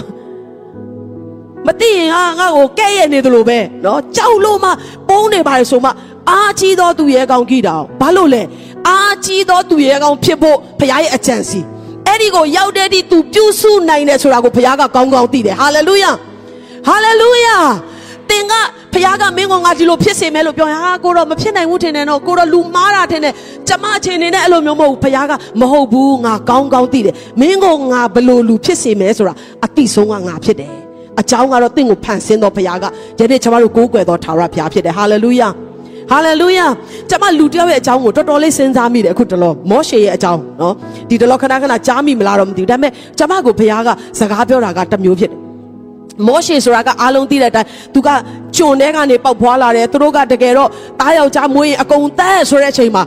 [1.67, 4.71] မသိရင်ဟာငါ့ကိုကဲ့ရဲ့နေသလိုပဲနော်ကြောက်လို့မှ
[5.09, 5.91] ပုံနေပါလေဆိုမှ
[6.31, 8.43] အားကြီးသောသူရဲ့ကောင်းဂိတောင်ဘာလို့လဲ
[8.89, 11.61] အားကြီးသောသူရဲ့ကောင်းဖြစ်ဖို့ဘုရားရဲ့အကြံစီ
[12.07, 16.11] အဲ့ဒီကိုရောက်တဲ့ဒီသူပြုစုနိုင်တယ်ဆိုတာကိုဘုရားကကောင်းကောင်းသိတယ်ဟာလေလုယာ
[16.87, 17.57] ဟာလေလုယာ
[18.97, 23.33] ဖခင်ကမင်းကငါဒီလိုဖြစ်စေမယ်လို့ပြောရင်ဟာကိုတော့မဖြစ်နိုင်ဘူးထင်တယ်နော်ကိုတော့လူမားတာထင်တယ်
[23.69, 30.73] ကျမအချင်းနေနဲ့အဲ့လိုမျိုးမဟုတ်ဘူးဖခင်ကမဟုတ်ဘူးငါကောင်းကောင်းသိတယ်မင်းကငါဘလို့လူဖြစ်စေမယ်ဆိုတာအတိဆုံးကငါဖြစ်တယ်
[31.21, 32.85] အကြောင်းကတော့တင့်ကိုဖန်ဆင်းတော်ဖခင်က
[33.19, 35.49] ယနေ့ကျွန်တော်တို့ကိုးကွယ်တော်ထာဝရဘုရားဖြစ်တယ်ဟာလေလုယာ
[36.11, 36.67] ဟာလေလုယာ
[37.11, 40.75] ကျွန်မလူတယောက်ရဲ့အကြောင်းကိုတော်တော်လေးစဉ်းစားမိတယ်အခုတလောမောရှေရဲ့အကြောင်းနော်
[41.09, 43.89] ဒီတလောခဏခဏကြားမိမလားတော့မသိဘူးဒါပေမဲ့ကျွန်မကိုဘုရားက
[44.19, 45.39] စကားပြောတာကတစ်မျိုးဖြစ်တယ်
[46.27, 48.09] မောရှေဆိုတာကအားလုံးသိတဲ့အတိုင်းသူက
[48.57, 50.69] ကျွန်ထဲကနေပေါက်ဖွာလာတယ်သူတို့ကတကယ်တော့
[51.01, 53.03] တားယောက်ျားမွေးရင်အကုန်တန်းဆိုတဲ့အချိန်မှာ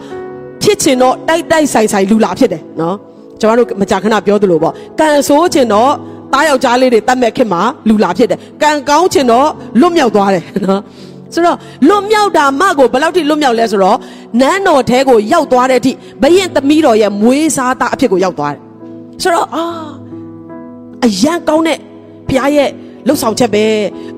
[0.64, 2.96] ဖြစ်ချင်တော့တိုက်တိုက်ဆိုင်ဆိုင်လူလာဖြစ်တယ်နော်
[3.42, 5.92] ကျွန်တော်တို့မကြာခဏပြောသလိုပေါ့ကန်ဆိုးချင်တော့
[6.34, 9.48] တားယောက်ျားလေးတွေတတ်မဲ့ခင်မှာလူလာဖြစ်တယ်ကန်ကောင်းချင်တော့
[9.80, 10.82] လွတ်မြောက်သွားတယ်နော်
[11.34, 13.98] ဆိုတော့လွတ်မြောက်တာမကိုဘယ်လောက်ထိလွတ်မြောက်လဲဆိုတော့
[14.42, 18.62] နန်းတော်ထဲကိုရောက်သွားတဲ့အထိဘရင်သမီးတော်ရဲ့မွေးစားသားအဖြစ်ကိုရောက်သွားတယ်
[19.22, 19.64] ဆိုတော့အာ
[21.06, 21.78] အရန်ကောင်းတဲ့
[22.30, 22.70] ဘုရားရဲ့
[23.08, 23.64] လှုပ်ဆောင်ချက်ပဲ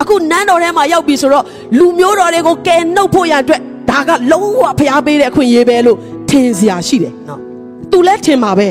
[0.02, 1.46] အခုနန်းတော်ထဲမှာရောက်ပြီဆိုတော့
[1.78, 5.98] လူမျိုးတော်တွေကိုကယ်နှုတ်ဖို့ရအတွက်ဒါကလုံးဝဘုရားပေးတဲ့အခွင့်အရေးပဲလို့
[6.30, 7.40] ထင်စရာရှိတယ်နော်
[7.92, 8.68] သူလည်းထင်ပါပဲ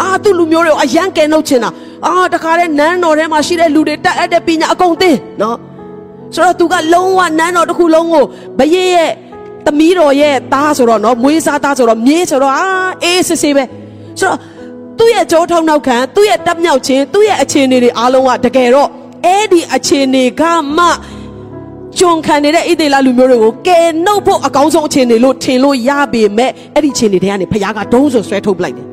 [0.00, 1.70] အာသူလူမျိုးတွေကိုအရန်ကယ်နှုတ်ချင်တာ
[2.06, 5.56] အာတခါတည်းနန်းတော်ထဲမှာရှိတဲ့လူတွေတက်အပ်တဲ့ပညာအကုန်သိနော်
[6.34, 8.24] ဆိုတော့သူကလုံးဝနန်းတော်တစ်ခုလုံးကို
[8.58, 9.10] ဘယေရဲ့
[9.66, 12.66] သမီးတော်ရဲ့သားဆိုတော့နော်မွေးစားသားဆိုတော့မြေးဆိုတော့အာ
[13.02, 13.64] အေးစစ်စစ်ပဲ
[14.20, 14.38] ဆိုတော့
[14.98, 18.88] သူ့ရဲ့ကြောထောက်နောက်ခံသူ့ရဲ့တပ်မြောက်ခြင်းသူ့ရဲ့အခြေအနေတွေအားလုံးကတကယ်တော့
[19.26, 20.42] အဲ့ဒီအခြေအနေက
[20.76, 20.84] မှ
[21.98, 28.86] ကြုံခံနေတဲ့ဣသေလလူမျိုးတွေကိုကယ်နှုတ်ဖို့အကောင်းဆုံးအခြေအနေလို့ထင်လို့ရပေမဲ့အဲ့ဒီအခြေအနေတွေကနေဖခင်ကဒုံးဆိုဆွဲထုတ်ပလိုက်တယ်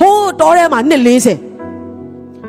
[0.00, 1.55] ဟိုးတော်ထဲမှာနှစ်40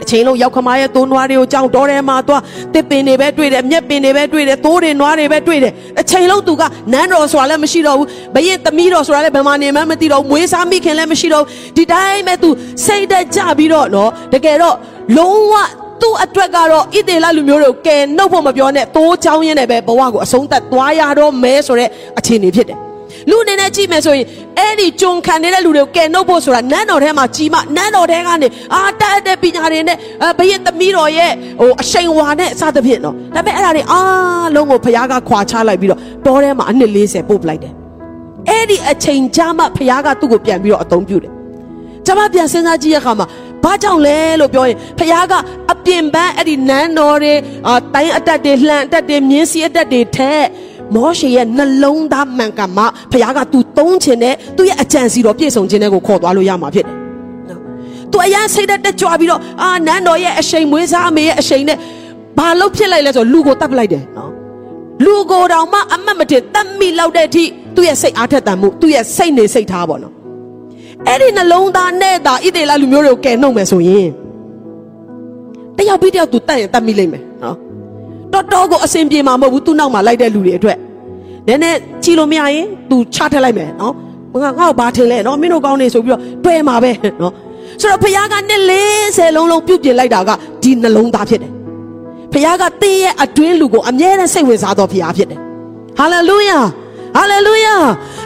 [0.04, 2.42] အချိန်လုံးရောက်ခမားရဲ့သိုးနွားတွေကိုကြောင်းတော်ထဲမှာသွား
[2.74, 12.50] တစ်ပင်တွေပဲတွေ့တယ်မြက်ပင်တွေပဲတွေ့တယ်သိုးတွေနွားတွေပဲတွေ့တယ်အချိန်လုံးသူကနန်းတော်ဆိုတာလည်းမရှိတော့ဘူးဘရင်သမီးတော်ဆိုတာလည်းဘယ်မှာနေမှမသိတော့ဘူးမွေးစားမိခင်လည်းမရှိတော့ဘူးဒီတိုင်းပဲသူ
[12.86, 14.76] စိတ်သက်ကြပြီးတော့နော်တကယ်တော့
[15.18, 15.54] လုံးဝ
[16.02, 22.87] သူ့အတွက်ကတော့ဣသေလလူမျိုးတွေကိုကယ်နှုတ်ဖို့မပြောနဲ့သိုးချောင်းရင်းနဲ့ပဲဘဝကိုအဆုံးသတ်သွားရတော့မဲဆိုတဲ့အခြေအနေဖြစ်တယ်
[23.30, 24.26] လူအနေနဲ့ကြည့်မယ်ဆိုရင်
[24.58, 29.98] အဲ့ဒီကြုံခံနေတဲ့လူတွေကိုကယ်နှုတ်ဖို့ဆိုတာနန်းတော်ထဲမှာကြီးမနန်းတော်ထဲကနေအာတက်အပ်တဲ့ပညာတွေနဲ့
[30.38, 37.74] ဘယင်သမီးတော်ရဲ့ဟိုအရှိန်ဝါနဲ့အစသဖြင့်နော်ဒါပေမဲ့အဲ့ဒါတွေအားလုံးကိုဖခင်ကခွာချလိုက်ပြီးတော့တောထဲမှာအနှစ်40ပို့ပလိုက်တယ်
[38.50, 41.32] အဲ့ဒီအချိန်ကြာမှဖခင်ကသူ့ကိုပြန်ပြီးတော့အသုံးပြုတယ်
[42.06, 43.28] ကျွန်မပြန်စဉ်းစားကြည့်ရခါမှာ
[43.64, 45.34] ဘာကြောင့်လဲလို့ပြောရင်ဖခင်က
[45.72, 47.34] အပြင်ပန်းအဲ့ဒီနန်းတော်တွေ
[47.68, 50.46] အာတိုင်းအတက်တွေလှန်အတက်တွေမြင်းစီအတက်တွေထက်
[50.96, 56.96] မောရှေရဲ့နှလုံးသားမှန်ကန်မှဖခင်ကသူသုံးခြင်းနဲ့သူ့ရဲ့အကြံစီတော်ပြည့်စုံခြင်းနဲ့ကိုခေါ်သွားလို့ရမှာဖြစ်တယ်
[57.50, 57.60] နော်
[58.12, 61.78] သူအရန်စိတ်တက်ကြွပြီးတော့အာနန်းတော်ရဲ့အရှိန်မွေးစားအမေရဲ့အရှိန်နဲ့
[62.38, 64.32] ဘာလို့ဖြစ်လိုက်လဲဆိုတော့လူကိုတတ်ပလိုက်တယ်နော်
[65.06, 67.44] လူကိုတောင်မှအမတ်မတင်တတ်မိလောက်တဲ့အထိ
[67.76, 70.14] သူ့ရဲ့စိတ်အားထက်သန်မှုသူ့ရဲ့စိတ်နေစိတ်ထားပေါ့နော်
[71.08, 74.10] အဲ့ဒီနှလုံးသားနဲ့သာဣသေလလူမျိုးတွေကိုကယ်နှုတ်မယ်ဆိုရင်
[75.78, 77.27] တယောက်ပြီးတယောက်သူတတ်ရင်တတ်မိလိမ့်မယ်နော်
[78.34, 80.78] တော်တော်ကိုအစင်ပြေမှာမဟုတ်ဘူးသူ့နောက်မှာလိုက်တဲ့လူတွေအတွက်
[81.48, 83.94] နည်းနည်းချီလို့မရရင်သူချထက်လိုက်မယ်နော်
[84.44, 87.34] ငါငါ့ကိုဘာထင်လဲနော်မင်းတို့ကောင်းနေဆိုပြီးတော့တွေ့မှာပဲနော်
[87.82, 88.64] ဆိုတော့ဖခင်ကနှစ်
[89.02, 90.30] 40လုံးလုံးပြုတ်ပြင်လိုက်တာက
[90.64, 91.52] ဒီနှလုံးသားဖြစ်တယ်
[92.32, 95.40] ဖခင်ကတင်းရဲ့အတွင်းလူကိုအမြဲတမ်းစိတ်ဝင်စားတော်ဖခင်ဖြစ်တယ်
[95.98, 96.60] ဟာလေလုယာ
[97.18, 97.76] ဟာလေလုယာ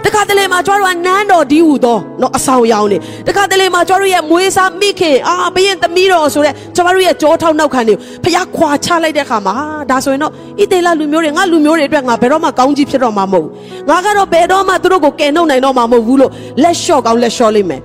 [0.06, 9.54] တခါတလေမှာကျွားတို့ကနန်းတော်ဒီဟုသောနော်အဆောင်ရောင်နေတခါတလေမှာကျွားတို့ရဲ့မွေးစားမိခင်အာဘရင်သမီးတော်ဆိုတဲ့ကျွားတို့ရဲ့ကြောထောက်နောက်ခံတွေဖျားခွာချလိုက်တဲ့ခါမှာ
[9.90, 16.32] ဒါဆိုရင်တော့ဣသေလလူမျိုးတွေငါလူမျိုးတွေအတွက်ငါဘယ်တော့မှကောင်းကြီးဖြစ်တော့မှာမဟုတ်ဘူးငါကတော့ဘယ်တော့မှသူတို့ကိုကယ်နှုတ်နိုင်တော့မှာမဟုတ်ဘူးလို့
[16.64, 17.82] လက်လျှော့ကောင်းလက်လျှော့လိမ့်မယ်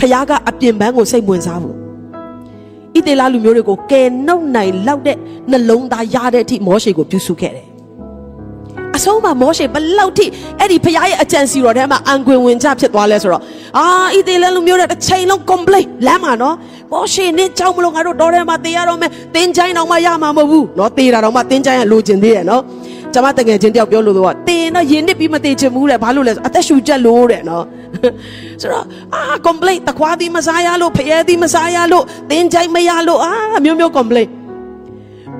[0.00, 1.74] ဖျားကအပြင်ပန်းကိုစိတ်ဝင်စားဘူး
[2.96, 5.16] ဣသေလလူမျိုးတွေကိုကယ်နှုတ်နိုင်လောက်တဲ့
[5.50, 7.69] နှလုံးသားရတဲ့အထိမောရှေကိုပြုစုခဲ့တယ်
[8.96, 10.26] အဆုံးမှာမောရှေဘလောက်ထိ
[10.58, 13.42] အဲ့ဒီဖခင်ရဲ့အကြံစီတော်ထဲမှာအံခွင်ဝင်ကြဖြစ်သွားလဲဆိုတော့
[13.78, 16.56] အာဣသေလလူမျိုးတွေတစ်ချိန်လုံး complain လမ်းမှာနော်
[16.92, 22.62] မောရှေနဲ့ကြောက်မလို့ငါတို့တော်ထဲမှာတေးရတော့မယ်တင်းချိုင်းတော့မှရမှာမဟုတ်ဘူးနော်တေးတာတော့မှတင်းချိုင်းကလိုချင်သေးရဲ့နော်
[23.14, 27.64] ကျမတကယ်ချင်းတယောက်ပြောလို့တော့တင်းတော့ရင်နစ်ပြီးမတေးချင်ဘူးတဲ့ဘာလို့လဲအသက်ရှူချက်လို့တဲ့နော်
[28.60, 33.32] ဆိုတော့အာ complain တခွားသည်မစားရလို့ဖျဲသည်မစားရလို့တင်းချိုင်းမရလို့အာ
[33.64, 34.28] မျိုးမျိုး complain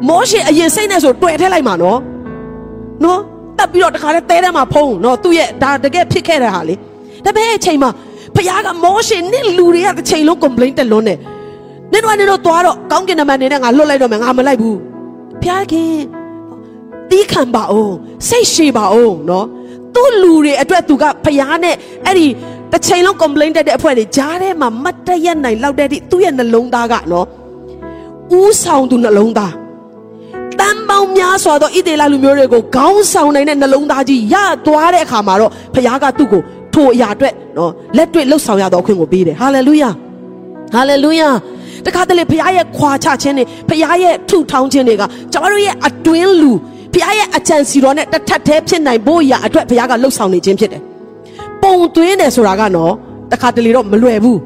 [0.09, 1.99] မောရှေအရင်စိတ်နဲ့ဆိုတွေ့ထဲလိုက်မှာနော်
[3.05, 3.21] နော်
[3.61, 6.75] တက်ပြီးတော့တခါတည်းတဲထဲမှာဖုံးနော်သူ့ရဲ့ဒါတကယ်ဖြစ်ခဲ့တဲ့ဟာလေ
[7.25, 7.91] ဒါပေမဲ့အချိန်မှာ
[8.35, 11.19] ဖခင်ကမောရှေနဲ့လူတွေကတစ်ချိန်လုံး complain တက်လွန်းတယ်
[11.93, 14.79] နင်တို့ကနေတော့သွားတော့ကောင်းကင်နမန်နေနဲ့ငါလွတ်လိုက်တော့မယ်ငါမလိုက်ဘူး
[15.43, 15.97] ဖခင်
[17.11, 17.95] တီးခံပါအောင်
[18.29, 19.47] စိတ်ရှည်ပါအောင်နော်
[19.95, 21.75] သူ့လူတွေအတွက်သူကဖခင်နဲ့
[22.07, 22.27] အဲ့ဒီ
[22.73, 27.27] တစ်ချိန်လုံး complain တက်တဲ့အဖွဲ့တွေကြားထဲမှာမတ်တရက်နိုင်လောက်တဲ့သူ့ရဲ့နှလုံးသားကနော်
[28.41, 29.53] ဥဆောင်သူနှလုံးသား
[30.61, 34.37] တန်ပေါင်းများစွာသောဣသေလလူမျိုးတွေကိုခေါင်းဆောင်နိုင်တဲ့နှလုံးသားကြီးရ
[34.67, 36.43] သွားတဲ့အခါမှာတော့ဖခင်ကသူ့ကို
[36.75, 39.91] ထိုအရာအတွက်နော်လက်တွေ့လှုပ်ဆောင်ရသောအခွင့်ကိုပေးတယ်ဟာလေလုယာ
[40.75, 41.29] ဟာလေလုယာ
[41.87, 45.03] တခါတလေဖခင်ရဲ့ခွာချခြင်းတွေဖခင်ရဲ့ထုထောင်းခြင်းတွေက
[45.33, 46.53] ကျွန်တော်တို့ရဲ့အတွင်းလူ
[46.95, 50.83] ဘုရားရဲ့အကြံစီတော်နဲ့တစ်ထပ်တည်းဖြစ်နိုင်ဖို့ရာအတွက်ဘုရားကလှုပ်ဆောင်နေခြင်းဖြစ်တယ်
[51.63, 52.93] ပုံသွင်းတယ်ဆိုတာကနော်
[53.33, 54.39] တခါတလေတော့မလွယ်ဘူး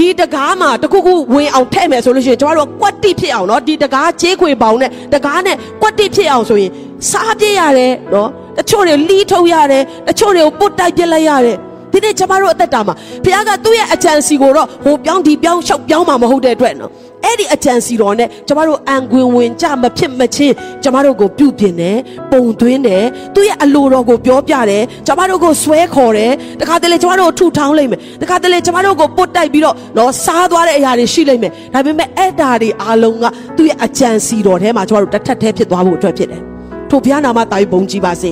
[0.00, 6.70] ဒီတကားမှာတခုခုဝင်အောင်ထဲ့မယ်ဆိုလို့ရှိရင်ကျမတို့ကကွက်တိဖြစ်အောင်နော်ဒီတကားချေးခွေပေါင်နဲ့တကားနဲ့ကွက်တိဖြစ်အောင်ဆိုရင်
[7.10, 11.56] စားပြရတယ်နော်တချို့တွေလီးထုတ်ရတယ်တချို့တွေကိုပုတ်တိုက်ပြစ်လိုက်ရတယ်
[11.92, 16.90] ဒီနေ့ကျမတို့အသက်တာမှာဘုရားကသူ့ရဲ့အကြံစီကိုတော့ဟိုပြောင်းဒီပြောင်းလျှောက်ပြောင်းမှာမဟုတ်တဲ့အတွက်နော်
[17.24, 21.96] အဲ့ဒီအကြံစီတော်နဲ့ကျမတို့အံခွင်ဝင်ကြမဖြစ်မချင်းကျမတို့ကိုပြုပြင်တယ်
[22.32, 33.24] ပုံသွင်းတယ်သူ့ရဲ့အလိုတော်ကိုပြောပြတယ်ကျမတို့ကိုဆွဲခေါ်တယ်တခါတလေကျမတို့ကိုထုထောင်းလိုက်မယ်တခါတလေကျမတို့ကိုပုတ်တိုက်ပြီးတော့တော့စားသွားတဲ့အရာတွေရှိလိုက်မယ်ဒါပေမဲ့အဲ့ဒါတွေအားလုံးက
[33.56, 36.42] သူ့ရဲ့အကြံစီတော်ထဲမှာကျမတို့တစ်ထပ်တည်းဖြစ်သွားဖို့အတွက်ဖြစ်တယ်
[36.90, 38.30] ထို့ဘုရားနာမတာပြီးဘုန်းကြီးပါစေ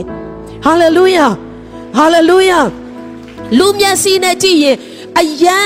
[0.64, 1.26] ဟာလေလုယာ
[1.96, 2.60] ဟာလေလုယာ
[3.58, 4.76] လူမျက်စိနဲ့ကြည့်ရင်
[5.18, 5.60] အယံ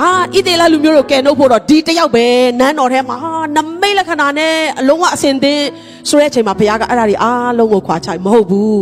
[0.00, 2.24] အာဣသေလလူမျိုးတို့ကဲနှုတ်ဖို့တော့ဒီတယောက်ပဲ
[2.60, 5.66] နန်းတော်ထဲမှာဟာနမိတ်လက္ခဏာနဲ့အလုံးဝအစင်သင်း
[6.08, 8.80] ဆိုတဲ့အချိန်မှာဘုရားကအဲ့ဒါတွေအားလုံးကိုခွာချိုက်မဟုတ်ဘူး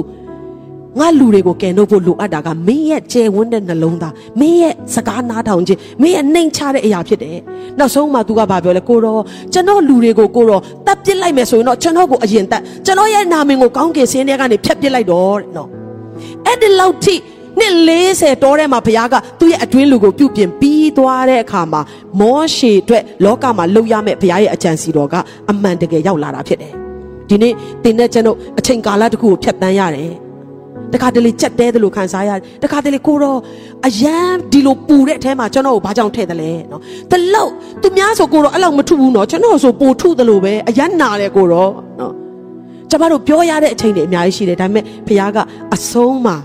[0.98, 7.38] ငါလူတွေကိုကယ်နှုတ်ဖို့လိုအပ်တာကမင်းရဲ့ကျယ်ဝန်းတဲ့နှလုံးသားမင်းရဲ့စကားနားထောင်ခြင်းမင်းရဲ့နှိမ်ချတဲ့အရာဖြစ်တယ်။
[7.78, 15.68] နောက်ဆုံးမှ तू ကဘာပြောလဲကိုတော့ကျွန်တော်လူတွေကိုကိုတော့တတ်ပစ်လိုက်မယ်ဆိုရင်တော့ကျွန်တော်ကိုအရင်တတ်ကျွန်တော်ရဲ့နာမည်ကိုကောင်းကင်စင်းထဲကနေဖျက်ပစ်လိုက်တော့တဲ့နော်။
[16.46, 17.14] အဲ့ဒီလောက်ထိ
[17.60, 21.80] နှစ်40တောထဲမှာဘုရားကသူ့ရဲ့အတွင်းလူကိုပြုပြင်ပြီးသွားတဲ့အခါမှာ
[22.20, 25.14] မောရှေအတွက်လောကမှာလှုပ်ရမယ့်ဘုရားရဲ့အကြံစီတော်က
[25.50, 26.72] အမှန်တကယ်ရောက်လာတာဖြစ်တယ်။
[27.28, 27.52] ဒီနေ့
[27.84, 30.12] တင်တဲ့ကျွန်ုပ်အချိန်ကာလတစ်ခုကိုဖြတ်တန်းရတယ်။
[30.92, 33.38] တခါတလေကြက်တဲတယ်လို့ခံစားရတယ်။တခါတလေကိုတော့
[33.86, 37.50] အယမ်းဒီလိုပူတဲ့အထဲမှာကျွန်တော်ကိုဘာကြောင့်ထည့်တယ်လဲနော်။တလောက်
[37.82, 42.12] သူများဆိုကိုတော့အဲ့လောက်မထုဘူးနော်။ကျွန်တော်ဆိုပိုထုတယ်လို့ပဲအယမ်းနာတယ်ကိုတော့နော်။
[42.90, 45.38] ကျမတို့ပြောရတဲ့အချိန်တွေအများကြီးရှိတယ်ဒါပေမဲ့ဘုရားက
[45.74, 46.36] အဆုံးမှာ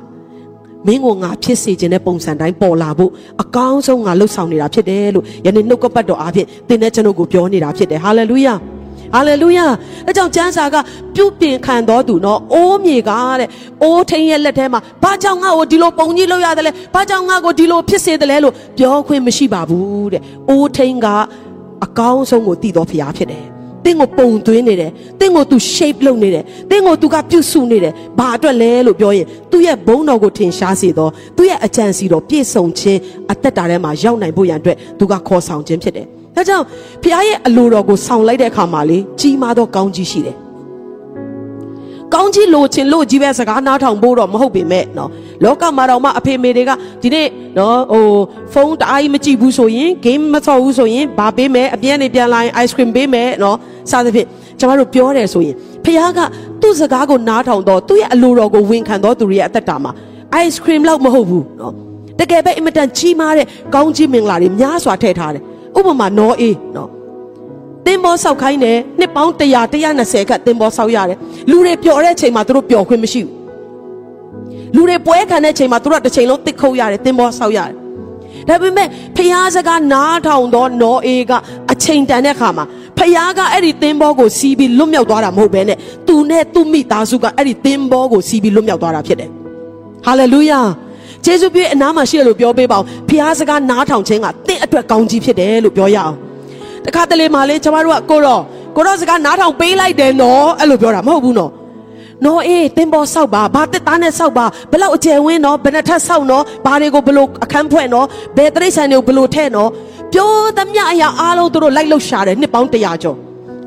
[0.87, 3.11] မင်းကိုငါဖြစ်စေခြင်းတဲ့ပုံစံတိုင်းပေါ်လာဖို့
[3.41, 8.55] အကောင်းဆုံးငါလှုပ်ဆောင်နေတာဖြစ်တယ်လို့ယနေ့နှုတ်ကပတ်တော်အားဖြင့်သင်တဲ့ကျွန်ုပ်ကိုပြောနေတာဖြစ်တယ်ဟာလေလုယာ
[9.13, 9.65] ဟာလေလုယာ
[10.07, 10.75] အဲကြောင့်ကျမ်းစာက
[11.15, 13.49] ပြုပြင်ခံတော်သူနော်အိုးမြေကတဲ့
[13.83, 21.07] အိုးထင်းရဲ့လက်ထဲမှာဘာကြောင့်ငါ့ကိုဒီလိုပုံကြီးလုပ်ရတယ်လဲဘာကြောင့်ငါ့ကိုဒီလိုဖြစ်စေတယ်လဲလို့ပြောခွင့်မရှိပါဘူးတဲ့အိုးထင်းက
[21.85, 23.45] အကောင်းဆုံးကိုတည်တော်ဖရားဖြစ်တယ်
[23.85, 32.99] သင်ကိုပုံသွင်းနေတယ်သင်ကို तू shape လုပ်နေတယ်သင်ကို तू ကပြုစုနေတယ်ဘာအတွက်လဲလို့ပြောရင်သူ့ရဲ့ဘုန်းတော်ကိုထင်ရှားစေတော့သူ့ရဲ့အကြံစီတော်ပြည့်စုံခြင်း
[33.31, 36.05] အသက်တာထဲမှာရောက်နိုင်ဖို့ရန်အတွက်သူကခေါ်ဆောင်ခြင်းဖြစ်တယ်
[36.35, 36.65] ဒါကြောင့်
[37.03, 40.37] ဖခင်ရဲ့အလိုတော်ကိုဆောင်လိုက်တဲ့အခါမှာလေကြီးမားသောကောင်းကြီးရှိတယ်
[42.13, 45.09] ကောင်းကြီးလိုချင်လို့ကြီးပဲစကားနားထောင်ဖို့တော့မဟုတ်ပေမဲ့နော်
[45.43, 48.05] လောကမှာတော့မှအဖေမေတွေကဒီနေ့နော်ဟို
[48.53, 53.57] ဖုန်းတအားကြီးမကြည့်ဘူးဆိုရင် game မဆော့ဘူးဆိုရင်ဘာပေးမယ်အပြည့်နဲ့ပြန်လာရင် ice cream ပေးမယ်နော်
[53.91, 54.27] စသဖြင့်
[54.59, 56.19] ကျွန်တော်တို့ပြောတယ်ဆိုရင်ဖခင်က
[56.61, 59.91] သူ့စကားကိုနားထောင်တော့သူ့ရဲ့အလိုတော်ကိုဝန်ခံတော့သူရဲ့အသက်တာမှာ
[60.43, 61.73] ice cream လောက်မဟုတ်ဘူးနော်
[62.19, 63.45] တကယ်ပဲအင်မတန်ကြီးမားတဲ့
[63.75, 65.43] ကောင်းကြီးမင်္ဂလာတွေများစွာထည့်ထားတယ်
[65.77, 66.89] ဥပမာနော်အေးနော်
[67.85, 69.43] တင်ဘောဆောက်ခိုင်းတယ်နှစ်ပေါင်း100
[69.85, 71.17] 120ခန့်တင်ဘောဆောက်ရတယ်
[71.49, 73.33] လူတွေပျော်တဲ့ချိန်မှာသူတို့ပျော်ခွင့်မရှိဘူး
[74.75, 77.75] လူတွေပွဲခံတဲ့ချိန်မှာသူတို့တစ်ချိန်လုံးတစ်ခုတ်ရတယ်တင်ဘောဆောက်ရတယ်
[78.47, 81.31] ဒါပေမဲ့ဖျားစကားနားထောင်တော့နော်အေးက
[81.71, 82.65] အချိန်တန်တဲ့ခါမှာ
[82.97, 85.77] ဖျားကအဲ့ဒီတင်ဘောကိုစီးပြီးလွတ်မြောက်သွားတာမဟုတ်ဘဲနဲ့
[86.07, 89.29] သူနဲ့သူ့မိသားစုကအဲ့ဒီတင်ဘောကိုစီးပြီးလွတ်မြောက်သွားတာဖြစ်တယ်
[90.05, 90.61] ဟာလေလုယာ
[91.25, 96.15] ကျေးဇူးပြုအနားမှာရှိရလို့ပြောပေးပါဦးဖျားစကားနားထောင်ခြင်းကတင့်အတွက်ကောင်းကြီးဖြစ်တယ်လို့ပြောရအောင်
[96.89, 98.41] တခါတလေမှလေကျမတို့ကကိုတော့
[98.75, 101.51] ကိုတော့စကားနားထောင်ပေးလိုက်တယ်နော်အဲ့လိုပြောတာမဟုတ်ဘူးနော်
[102.25, 108.05] နော်အေးတင်ပေါ်ဆောက်ပါဘာတက်သားနဲ့ဆောက်ပါဘလောက်အကျယ်ဝင်းနော်ဘယ်နှထပ်ဆောက်နော်ဘာတွေကိုဘလို့အခန်းဖွဲ့နော်
[108.37, 109.69] ဘယ်တရိษံတွေကိုဘလို့ထဲ့နော်
[110.13, 113.17] ပြောသမျှအရာအားလုံးတို့လိုက်လှုပ်ရှာတယ်နှစ်ပေါင်း100ကျော်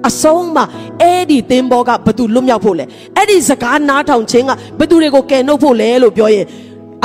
[0.09, 0.65] အဆုံးမှာ
[1.01, 2.85] အဲ့ဒီသင်္ဘောကဘသူလွတ်မြောက်ဖို့လဲ
[3.17, 4.51] အဲ့ဒီစကားနားထောင်ခြင်းက
[4.81, 6.47] ဘသူတွေကိုကယ်နှုတ်ဖို့လဲလို့ပြောရင်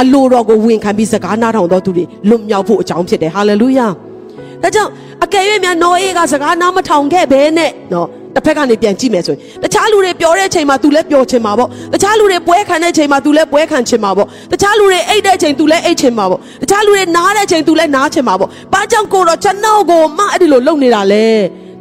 [0.02, 3.88] အလိုတော်ကိုဝန်ခံပြီးစကားနားထောင်တော်သူတွေလွတ်မြောက်ဖို့အကြောင်းဖြစ်တယ်ဟာလေလုယာ
[4.63, 4.91] ဒါကြောင့်
[5.25, 21.27] အကယ်၍များနော်အေးကစကားနားမထောင်ခဲ့ဘဲနဲ့နော်တစ်ဖက်ကနေပြန်ကြည့်မယ်ဆိုရင်တခြားလူတွေပြောတဲ့အချိန်မှာ तू လည်းပြောချင်မှာပေါ့တခြားလူတွေပွဲခံတဲ့အချိန်မှာ तू လည်းပွဲခံချင်မှာပေါ့တခြားလူတွေအိတ်တဲ့အချိန် तू လည်းအိတ်ချင်မှာပေါ့တခြားလူတွေနားတဲ့အချိန် तू လည်းနားချင်မှာပေါ့ဘာကြောင့်ကိုတော့ကျွန်တော်ကိုမအဲ့ဒီလိုလုပ်နေတာလဲ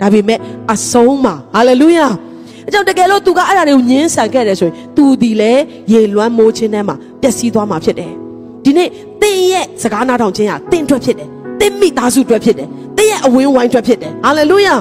[0.01, 0.39] ဒါပေမဲ့
[0.73, 2.07] အဆုံးမှာဟာလေလုယာ
[2.67, 5.53] အကြောင်းတကယ်လို့ तू ကအဲ့ဒါတွေကိုညှင်းဆန်ခဲ့တယ်ဆိုရင် तू ဒီလေ
[5.93, 8.11] ရေလွမ်းမိုးခြင်းထဲမှာပျက်စီးသွားမှာဖြစ်တယ်
[8.63, 8.89] ဒီနေ့
[9.21, 11.29] သင်ရဲ့စကားနားထောင်ခြင်းဟာသင်အတွက်ဖြစ်တယ်
[11.60, 14.74] သင်မိသားစုအတွက်ဖြစ်တယ်သင်ရဲ့အဝင်းဝိုင်းအတွက်ဖြစ်တယ်ဟာလေလုယာ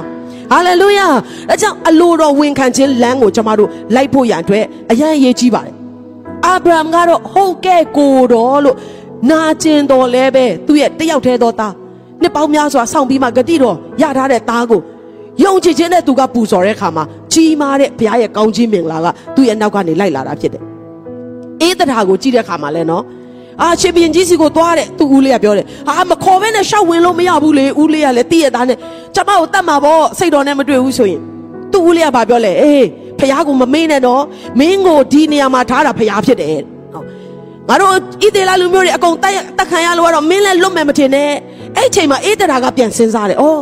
[0.52, 1.08] ဟာလေလုယာ
[1.52, 5.74] အဲကြောင့်အလိုတော်ဝန်ခံခြင်းလမ်းကိုကျွန်တော်တို့လိုက်ဖို့ရန်အတွက်အရန်အရေးကြီးပါတယ်
[6.46, 8.78] အာဗြဟံကတော့ဟုတ်ကဲ့ကိုတော်လို့
[9.30, 11.74] နာကျင်တော်လဲပဲသူ့ရဲ့တယောက်တည်းသောသား
[12.22, 14.82] နှစ်ပေါင်းများစွာစောင့်ပြီးမှဂတိတော်ရထားတဲ့သားကို
[15.44, 17.04] ယုံကြည်ခြင်းနဲ့သူကပူဇော်တဲ့အခါမှာ
[17.34, 20.64] ကြီးမားတဲ့ဘုရားရဲ့ကောင်းကြီးမင်္ဂလာကသူ့ရဲ့နောက်ကနေလိုက်လာတာဖြစ်တယ်
[21.62, 23.04] အေးတရာကိုကြည့်တဲ့အခါမှာလဲနော်
[23.62, 28.78] အာရှင်ဘရင်ကြီးစီကိုသွားတယ်သူဦးလေးကပြောတယ်ဟာမခေါ်ဘဲနဲ့ရှောက်ဝင်လို့မရဘူးလေဦးလေးကလည်းတည့်ရသားနဲ့
[29.16, 31.22] ကျမကိုတတ်မှာပေါ့စိတ်တော်နဲ့မတွေ့ဘူးဆိုရင်
[31.72, 32.86] သူ့ဦးလေးကဘာပြောလဲအေး
[33.20, 34.22] ဖះကိုမမေးနဲ့တော့
[34.60, 36.62] မင်းကိုဒီနေရာမှာထားတာဖះဖြစ်တယ်
[36.94, 37.06] ဟုတ်
[37.70, 41.30] ငါတို့ဣသေလလူမျိုးတွေအကုန်တက်တက်ခံရလို့ကတော့မင်းလည်းလွတ်မယ်မထင်နဲ့
[41.78, 43.60] အဲ့ချိန်မှာအေးတရာကပြန်စဉ်းစားတယ်အော်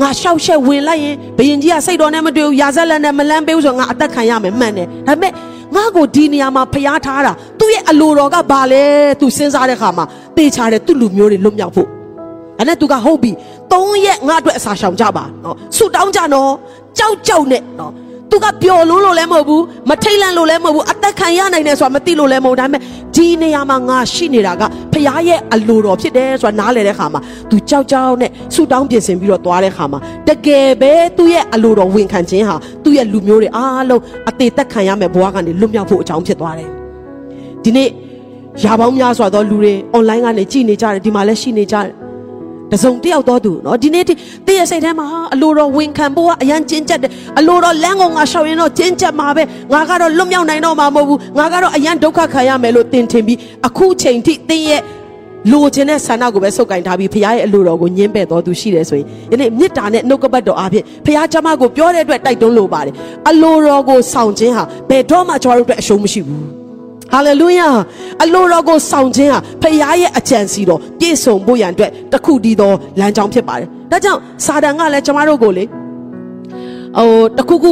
[0.00, 5.32] ငါရှောက်ရှက်ဝင်လိုက်ရင်ဘယင်ကြီးကစိတ်တော်နဲ့မတွေ့ဘူးရာဇက်လက်နဲ့မလန်းပေးဘူးဆိုတော့ငါအသက်ခံရမယ်မှန်တယ်ဒါပေမဲ့
[5.74, 8.84] ငါ့ကိုဒီနေရာမှာဖျားထားတာသူ့ရဲ့အလိုတော်ကဘာလဲ
[9.20, 10.04] သူစဉ်းစားတဲ့ခါမှာ
[10.36, 11.88] တေချာတယ်သူ့လူမျိုးတွေလွတ်မြောက်ဖို့
[12.58, 13.30] အဲ့နဲ့သူကဟုတ်ပြီ
[13.72, 16.50] ၃ရက်ငါအတွက်အစာရှောင်ကြပါနော်ဆူတောင်းကြနော်
[16.98, 17.92] ကြောက်ကြောက်နဲ့နော်
[18.34, 22.80] သူကပျော်လို့လို့လည်းမဟုတ်ဘူးမထိတ်လန့်လို့လည်းမဟုတ်ဘူးအသက်ခံရနိုင်တယ်ဆိုတာမသိလို့လည်းမဟုတ်ဒါပေမဲ့
[23.16, 24.62] ဒီနေရာမှာငါရှိနေတာက
[24.92, 27.20] ဖခင်ရဲ့အလိုတော်ဖြစ်တယ်ဆိုတာနားလည်တဲ့ခါမှာ
[27.50, 36.70] သူကြောက်ကြောက်နဲ့ဆူတောင်းပြင်ဆင်ပြီးတော့သွားတဲ့ခါမှာတကယ်ပဲသူ့ရဲ့အလိုတော်ဝန်ခံခြင်းဟာသူ့ရဲ့လူမျိုးတွေအားလုံးအသေးသက်ခံရမယ်ဘဝကနေလွတ်မြောက်ဖို့အကြောင်းဖြစ်သွားတယ်
[37.64, 37.88] ဒီနေ့
[38.64, 42.03] ရာပေါင်းများစွာသောလူတွေ online ကနေကြည်နေကြတယ်ဒီမှာလည်းရှိနေကြတယ်
[42.74, 44.18] တစုံတယောက်တော့သူနော်ဒီနေ့တည့်
[44.58, 54.82] ရဲ့စိတ်ထဲမှာအလိုတော်ဝင်ခံဖို့ကအရန်ကျဉ်ကျက်တယ်အလိုတော်လမ်းကုန်ငါရှောင်ရင်တော့ကျဉ်ကျက်မှာပဲငါကတော့လွတ်မြောက်နိုင်တော့မှာမဟုတ်ဘူးငါကတော့အရန်ဒုက္ခခံရမယ်လို့သင်ထင်ပြီးအခုချိန်ထိသင်ရဲ့
[55.52, 62.94] လိုချင်တဲ့ဆန္ဒကိုပဲစုပ်ကင်ထားပြီးဖရားရဲ့အလိုတော်ကိုညှင်းပယ်တော်သူရှိတယ်ဆိုရင်ယနေ့မေတ္တာနဲ့နှုတ်ကပတ်တော်အားဖြင့်ဖရားကျမကိုပြောတဲ့အတွက်တိုက်တွန်းလိုပါတယ်
[63.30, 66.53] အလိုတော်ကိုဆောင်ခြင်းဟာဘယ်တော့မှကျွန်တော်တို့အတွက်အရှုံးမရှိဘူး
[67.14, 67.68] ဟာလေလုယာ
[68.22, 77.70] အလိုတော်ကိုဆောင်ခြင်းဟာဖခင်ရဲ့အကြံစီတော်ပြည့်စုံဖို့ရန်အတွက်တခုတည်းသောလမ်းကြောင်းဖြစ်ပါတယ်ဒါကြောင့်စာတန်ကလည်းကျမတို့ကိုလေဟိုတခုခု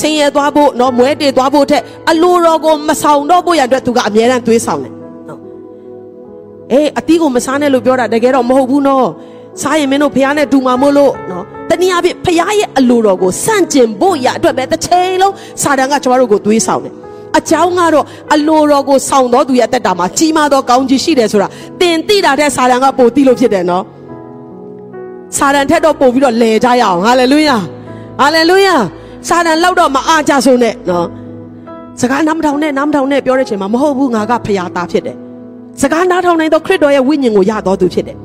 [0.00, 4.92] ဆင်းရဲသွားဖို့နော်မွဲတေသွားဖို့ထက်အလိုတော်ကိုမဆောင်တော့ဖို့ရန်အတွက်သူကအမြဲတမ်းသွေးဆောင်တယ်
[5.28, 5.40] နော်
[6.72, 9.06] အေးအတီးကိုမစားနဲ့လို့ပြောတာတကယ်တော့မဟုတ်ဘူးနော်
[9.62, 16.94] စားရင်မင်းတို့ဖះနဲ့တူမှာမို့လို့နော်တနည်းအားဖြင့်ဖះရဲ့အလိုတော်ကိုစန့်ကျင်ဖို့ရအတွက်ပဲတစ်ချိန်လုံးစာတန်ကကျမတို့ကိုသွေးဆောင်တယ်
[17.36, 18.04] အကြောင်းကတော့
[18.34, 21.48] အလိုတော်ကိုဆောင်တော်သူရဲ့အသက်တာမှာကြီးမားသောကောင်းကြီးရှိတယ်ဆိုတာ
[21.80, 23.84] တင်သိတာတဲ့စာတန်ကပိုသိလို့ဖြစ်တယ်နော်
[25.36, 27.56] စာတန်ထက်တော့ပို့ပြီးတော့လဲကြရအောင်ဟာလေလုယာ
[28.20, 28.76] ဟာလေလုယာ
[29.28, 31.06] စာတန်လောက်တော့မအားကြဆုံးနဲ့နော်
[32.00, 35.16] စကားနားမထောင်နဲ့နားမထောင်နဲ့ပြောတဲ့ချိန်မှာမဟုတ်ဘူးငါကဖျားသားဖြစ်တယ်
[35.80, 38.16] စကားနားထောင်နိုင်တော့ခရစ်တော်ရဲ့ဝိညာဉ်ကိုရတော်သူဖြစ်တယ်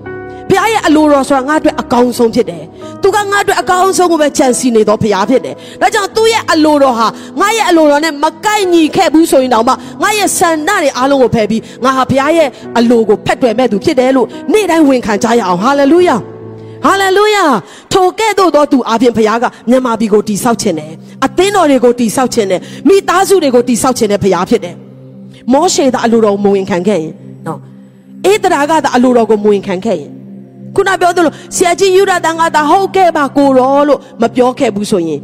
[0.53, 2.63] ဘုရားရဲ့အလိုတော်ဆိုတာငါအတွက်အကောင်းဆုံးဖြစ်တယ်။
[3.03, 7.07] သူကငါအတွက်အကောင်းဆုံးကိုပဲကြံစီနေတော့ဘုရားဖြစ်တယ်။ဒါကြောင့်သူ့ရဲ့အလိုတော်ဟာ
[7.41, 9.73] ငါရဲ့အလိုတော်နဲ့မကိုက်ညီခဲ့ဘူးဆိုရင်တော့မှ
[10.03, 16.17] ငါရဲ့ဆန္ဒတွေအားလုံးကိုဖယ်ပြီးငါဟာဘုရားရဲ့အလိုကိုဖက်တွယ်မဲ့သူဖြစ်တယ်လို့နေ့တိုင်းဝန်ခံကြရအောင်။ဟာလေလုယာ။
[16.85, 17.45] ဟာလေလုယာ
[17.93, 20.91] ထိုကဲ့သို့သောသူအပြင်ဘုရားကမြန်မာပြည်ကိုတိဆောက်ခြင်းတယ်
[21.25, 24.75] အသင်းတော်တွေကိုတိဆောက်ခြင်းတယ်မိသားစုတွေကိုတိဆောက်ခြင်းတယ်ဘုရားဖြစ်တယ်
[25.53, 27.13] မောရှေသားအလိုတော်ကိုမဝင်ခံခဲ့ရင်
[27.47, 27.59] နော်
[28.25, 30.11] အေးတရာကသာအလိုတော်ကိုမဝင်ခံခဲ့ရင်
[30.75, 35.21] ခုနပြောသလိုဆရာကြီးယူရတန်ကသာဟုတ်ကဲ့ပါကိုရောလို့မပြောခဲ့ဘူးဆိုရင်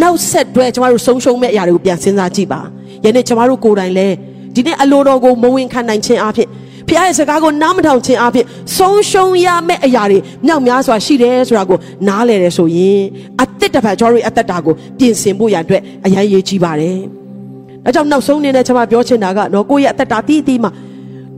[0.00, 2.60] နောက်ဆက်တွဲကျမတို့ဆုံးရှုံးမဲ့အရာတွေကိုပြန်စဉ်းစားကြည့်ပါ
[3.04, 4.08] ယနေ့ကျမတို့ကိုယ်တိုင်လဲ
[4.54, 6.48] ဒီနေ့အလိုတော်ကိုမဝင်ခံနိုင်ခြင်းအဖြစ်
[6.88, 8.46] ဖခင်ရဲ့စကားကိုနားမထောင်ခြင်းအဖြစ်
[8.76, 13.02] ဆုံးရှုံးရမယ့်အရာတွေမြောက်များစွာရှိတယ်ဆိုတာကိုနားလည်တယ်ဆိုရင်
[13.42, 16.98] အသက်တစ်ဖန်ကျမတို့ရဲ့အသက်တာကိုပြင်ဆင်ဖို့ရန်အတွက်အရင်ရေးကြည့်ပါတယ်။
[17.84, 20.70] ဒါကြောင့်နောက်ဆုံးအနေနဲ့ကျွန်မပြောချင်တာကတော့ကိုယ့်ရဲ့အသက်တာတည်တည်မှာ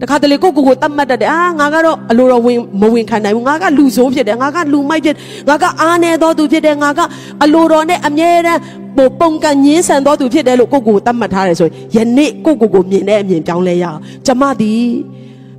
[0.01, 5.17] တခါတလေကိုကိုကိုတတ်မှတ်တတ်တယ်အာငါကတော့အလိုတော်ဝင်မဝင်ခံနိုင်ဘူးငါကလူဆိုးဖြစ်တယ်ငါကလူမိုက်ဖြစ်
[5.49, 7.01] ငါကအားနေသောသူဖြစ်တယ်ငါက
[7.43, 8.61] အလိုတော်နဲ့အမြဲတမ်း
[8.97, 14.85] ပုံပုံကန်ညင်းဆန်သောသူဖြစ်တယ်လို့ကိုကိုကိုတတ်မှတ်ထားတယ်ဆိုရင်ယနေ့ကိုကိုကိုမြင်တဲ့အမြင်ပြောင်းလဲရအောင်ကျမသည်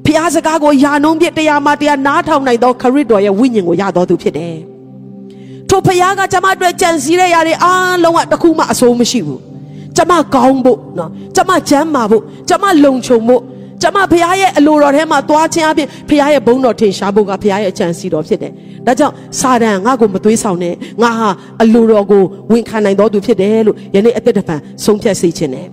[0.06, 4.56] ဖျားစကားကိုယာနှုံးပြတရားမှတရားနားထောင်နိုင်သောခရစ်တော်ရဲ့ဝိညာဉ်ကိုရတော်သူဖြစ်တယ်
[5.70, 9.42] ထိုဖျားကကျမအတွက်ကြံစည်တဲ့ຢာတွေအားလုံးကတခုမှအဆိုးမရှိဘူး
[9.96, 13.42] ကျမကောင်းဖို့နော်ကျမချမ်းမာဖို့ကျမလုံခြုံဖို့
[13.86, 18.52] ကျမဖခင်ရဲ့အလိုတော်ထဲမှာသွားခြင်းအပြင်ဖခင်ရဲ့ဘုန်းတော်ထင်ရှားဖို့ကဖခင်ရဲ့အကြံစီတော်ဖြစ်တယ်။
[18.86, 21.30] ဒါကြောင့်စာတန်ငါ့ကိုမသွေးဆောင်နဲ့ငါဟာ
[21.62, 25.68] အလိုတော်ကိုဝန်ခံနိုင်တော်သူဖြစ်တယ်လို့ယနေ့အသက်တပံဆုံးဖြတ်စေခြင်းနဲ့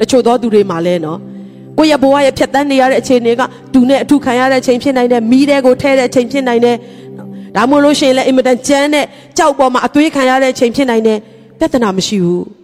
[0.00, 1.18] တချို့သောသူတွေမှာလဲနော်
[1.78, 3.42] ကိုယ့်ရဲ့ဘဝရဲ့ဖြတ်တန်းနေရတဲ့အခြေအနေက
[3.74, 6.76] တူနဲ့အထုခံရတဲ့အချိန်ဖြစ်နိုင်တယ်မိတဲ့ကိုထဲတဲ့အချိန်ဖြစ်နိုင်တယ်
[7.56, 9.04] ဒါမှမဟုတ်လို့ရှိရင်လည်းအင်မတန်ကြမ်းတဲ့
[9.38, 11.18] ကြောက်ပေါ်မှာအသွေးခံရတဲ့အချိန်ဖြစ်နိုင်တယ်
[11.58, 12.57] ပြဿနာမရှိဘူး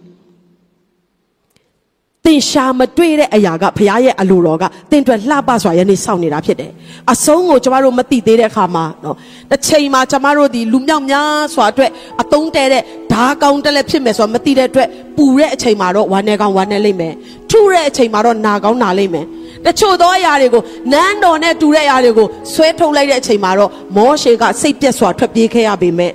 [2.25, 6.71] တင်ရှာမတွေ့တဲ့အရာကဘုရားရဲ့အလိုတော်ကတင်အတွက်လှပစွာယနေ့စောင့်နေတာဖြစ်တယ်။
[7.11, 9.15] အဆုံးကိုကျမတို့မသိသေးတဲ့အခါမှာနော်
[9.51, 12.81] တစ်ချိန်မှာကျမတို့ဒီလူမြောက်များစွာအတွက်အတုံးတဲတဲ့
[13.13, 17.13] ဓာကောင်းတက်လက်ဖြစ်မယ်ဆိုတာမသိတဲ့အတွက်ပူတဲ့အချိန်မှာတော့ဝမ်းနေကောင်းဝမ်းနေလိမ့်မယ်။
[17.51, 19.25] ထုတဲ့အချိန်မှာတော့နာကောင်းနာလိမ့်မယ်။
[19.65, 20.63] တချို့သောအရာတွေကို
[20.93, 26.11] နန်းတော်နဲ့တူတဲ့အရာတွေကိုဆွဲထုတ်လိုက်တဲ့အချိန်မှာတော့မောရှေကစိတ်ပြက်စွာထွက်ပြေးခဲ့ရပေမဲ့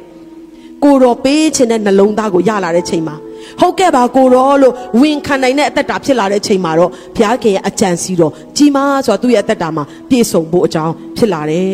[0.85, 3.17] ကိုတော်ပေးခြင်းတဲ့နှလုံးသားကိုရလာတဲ့ချိန်မှာ
[3.61, 11.73] ဟုတ်ကဲ့ပါကိုရောလို့ဝင်ခံနိုင်တဲ့အသက်တာဖြစ်လာတဲ့ချိန်မှာတော့ဘုရားခင်ရဲ့အကြံစီတော်ကြီးမားဆိုတော့သူ့ရဲ့အသက်တာမှာပြည့်စုံဖို့အကြောင်းဖြစ်လာတယ်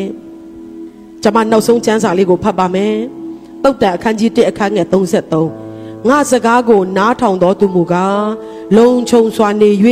[1.22, 2.94] ။ကျွန်မနောက်ဆုံးကျမ်းစာလေးကိုဖတ်ပါမယ်။
[3.62, 8.26] တုတ်တန်အခန်းကြီး1အခန်းငယ်33ငါစကားကိုနားထောင်တော်သူမူကား
[8.76, 9.70] လုံခြုံစွာနေ၍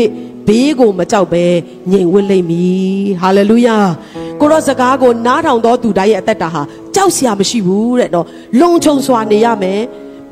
[0.46, 1.44] ဘေးကိုမကြောက်ပဲ
[1.90, 3.78] ငြိမ်ဝတ်လိမ့်မည်ဟာလေလုယာ
[4.40, 6.62] ကိုရောစကားကိုနားထောင်တော်သူတိုင်းရဲ့အသက်တာဟာ
[6.94, 8.26] ကြောက်စရာမရှိဘူးတဲ့နော်
[8.60, 9.80] လုံခြုံစွာနေရမယ်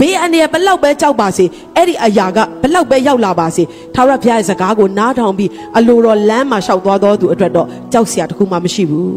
[0.02, 1.44] ဘေးအန္တရာယ်ဘလောက်ပဲကြောက်ပါစေ
[1.76, 3.62] အဲ့ဒီအရာကဘလောက်ပဲရောက်လာပါစေ
[3.94, 9.16] ထာဝရဘုရားရဲ့စကားကိုနားထောင်ပြီးအလိုတော်လမ်းမှာရှောက်သွားတော်သူအတွက်တော့ကြောက်စရာတခုမှမရှိဘူး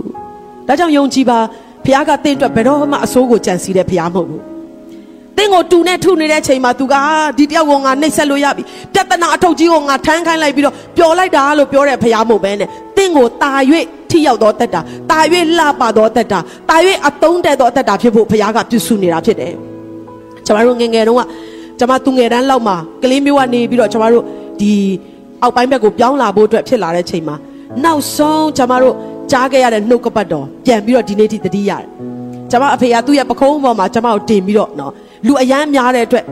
[0.68, 1.40] ဒါကြောင့်ယုံကြည်ပါ
[1.86, 4.42] ဘုရားကတင့်အတွက်ဘယ်တော့မှအဆိုးကိုကြံစီတဲ့ဘုရားမဟုတ်ဘူး။
[5.38, 6.96] တင်းကိုတူနဲ့ထုနေတဲ့ချိန်မှာသူက
[7.38, 8.64] ဒီတယောက်ကိုငါနှိပ်ဆက်လို့ရပြီ။
[8.94, 13.52] ပြဿနာအထုပ်ကြီးကိုငါထမ်းခိုင်းလိုက်ပြီးတော့ပျော်လိုက်တာလို့ပြောတဲ့ဘုရားမဟုတ်ပဲနဲ့။တင်းကိုတာ၍
[14.10, 14.82] ထိရောက်သောတက်တာ။
[15.12, 15.20] တာ၍
[15.58, 16.78] လှပသောတက်တာ။တာ၍
[17.08, 19.56] အသုံးတဲ့သောတက်တာဖြစ်ဖို့ဘုရားကပြုစုနေတာဖြစ်တယ်။
[20.46, 21.22] ကျွန်တော်တို့ငယ်ငယ်တုန်းက
[21.80, 24.26] ကျွန်မသူငယ်တန်းလောက်မှာကလေးမျိုးကနေပြီးတော့ကျွန်တော်တို့
[24.62, 24.72] ဒီ
[25.42, 27.36] အောက်ပိုင်းဘက်ကိုပြောင်းလာဖို့အတွက်ဖြစ်လာတဲ့ချိန်မှာ
[27.84, 28.96] နောက်ဆုံးကျွန်တော်တို့
[29.32, 31.86] ကြားခဲ့ရတဲ့နှုတ်ကပတ်တော်ပြန်ပြီးတော့ဒီနေ့ထိတတိရတယ်။
[32.52, 34.92] ကျွန်မအဖေကသူ့ရဲ့ပခုံးပေါ်မှာကျွန်မကိုတင်ပြီးတော့နော်
[35.28, 36.26] လူအရန်များတဲ့အတွက်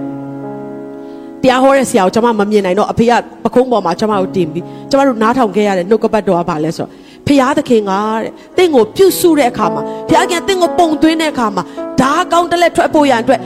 [1.41, 3.11] တရားဟောတဲ့ဆရာကိုကျွန်မမမြင်နိုင်တော့အဖေက
[3.43, 6.89] ပခုံးပေါ်မှာကျွန်မကိုတင်ပြီးကျွန်မတို့နားထောင်ခဲ့ရတဲ့နှုတ်ကပတ်တော်ကဘာလဲဆိုတော့
[7.27, 11.63] ဖျားသခင်ကတဲ့တင့်ကိုပြုစုတဲ့အခါမှာဖျားခင်တင့်ကိုပုံသွင်းတဲ့အခါမှာ
[12.01, 13.39] ဓာကောင်းတလက်ထွက်ဖို့ရန်အတွက်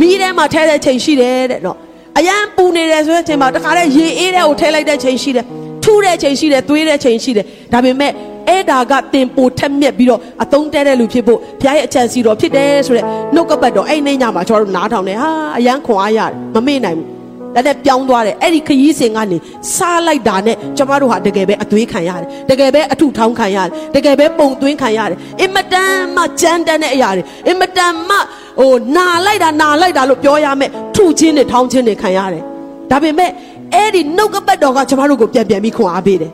[0.00, 1.76] မိထဲမှာထဲတဲ့ချိန်ရှိတယ်တဲ့နော်
[2.18, 5.44] အရန်ပူနေတယ်ဆိုတဲ့ချိန်မှာတခါတည်းရေအေးတဲ့ကိုထဲလိုက်တဲ့ချိန်ရှိတယ်
[5.84, 8.12] ထူးတဲ့ချိန်ရှိတယ်သွေးတဲ့ချိန်ရှိတယ်ဒါပေမဲ့
[8.48, 17.08] အဲ့ဒါကတင်ပိုထက်မြက်ပြီးတော့အသုံးတဲတဲ့လူဖြစ်ဖို့ဘုရားရဲ့အကြံစီတော်ဖြစ်တယ်ဆိုတဲ့နှုတ်ကပတ်တော်အဲ့နေညမှာကျွန်တော်တို့နားထောင်တယ်ဟာအရန်ခွန်အားရတယ်မမေ့နိုင်ဘူး
[17.54, 19.38] ဒါနဲ့ပြောင်းသွားတယ်အဲ့ဒီခရီးစဉ်ကနေ
[19.74, 28.16] စားလိုက်တာနဲ့ကျမတို့ဟာတကယ်ပဲအသွေးခံရတယ်တကယ်ပဲအထုထောင်းခံရတယ်တကယ်ပဲပုံသွင်းခံရတယ်အင်မတန်မှကြမ်းတမ်းတဲ့အရာတွေအင်မတန်မှ
[28.60, 32.42] ဟိုနာလိုက်တာနာလိုက်တာလို့ပြောရမယ်ထုချင်းတွေထောင်းချင်းတွေခံရတယ်
[32.90, 33.30] ဒါပေမဲ့
[33.74, 36.32] အဲ့ဒီနှုတ်ကပတ်တော်ကကျမတို့ကိုပြန်ပြန်ပြီးခွန်အားပေးတယ်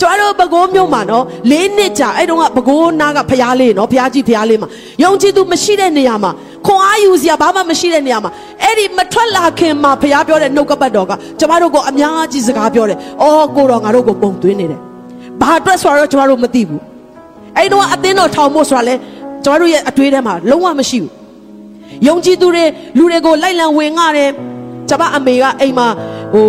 [0.00, 4.68] ကျွန်တော်တို့ပဲခူးမြို့မှာနော်လေးနှစ်ကြာအဲ့တုန်းကပဲခူးနားကဖျားလေးနော်ဖျားကြီးဖျားလေးမှာ
[5.02, 6.30] ယုံကြည်သူမရှိတဲ့နေရာမှာ
[6.66, 8.30] ခွန်အားယူစရာဘာမှမရှိတဲ့နေရာမှာ
[8.62, 14.80] အဲ့ဒီမထွက်လာခင်မှာဖျားပြောတဲ့နှုတ်ကပတ်တော်ကကျွန်တော်တို့ကိုအများကြီးစကားပြောတယ်။အော်ကိုတော်ငါတို့ကိုပုံသွင်းနေတယ်။
[15.40, 16.80] ဘာအတွက်ဆိုတော့ကျွန်တော်တို့မသိဘူး။
[17.56, 18.94] အဲ့တုန်းကအသင်းတော်ထောင်ဖို့ဆိုတာလဲ
[19.44, 21.10] ကျွန်တော်တို့ရဲ့အတွေးထဲမှာလုံးဝမရှိဘူး။
[22.06, 22.64] ယုံကြည်သူတွေ
[22.98, 24.30] လူတွေကိုလိုက်လံဝင်ငှတယ်။
[24.88, 25.86] ကျွန်မအမေကအိမ်မှာ
[26.32, 26.48] ဟို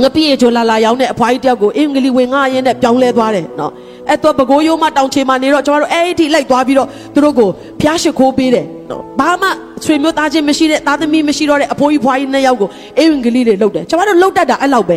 [0.00, 3.72] ငပိရေချိုလာလာရောင်းတဲ့အဖွားကြီးတယောက်ကိုအင်္ဂလိပ်ဝင်ငါရင်းနဲ့ပြောင်းလဲသွားတယ်နော်
[4.08, 7.48] အဲ့တော့ပကိုးရိုးမတောင်ချေမှာနေတော့ကျွန်တော်တို့အဲ့ဒီလိုက်သွားပြီးတော့သူတို့ကို
[7.80, 9.48] ဖျားရှိခိုးပေးတယ်နော်ဘာမှ
[9.84, 12.68] ဆွေမျိုးသားချင်းမရှိတဲ့သားသမီးမရှိတော့တဲ့အဖိုးကြီးဖွားကြီးနှစ်ယောက်ကို
[12.98, 14.96] အင်္ဂလိပ်တွေလှုပ်တယ်ကျွန်တော်တို့လှုပ်တတ်တာအဲ့လောက်ပဲ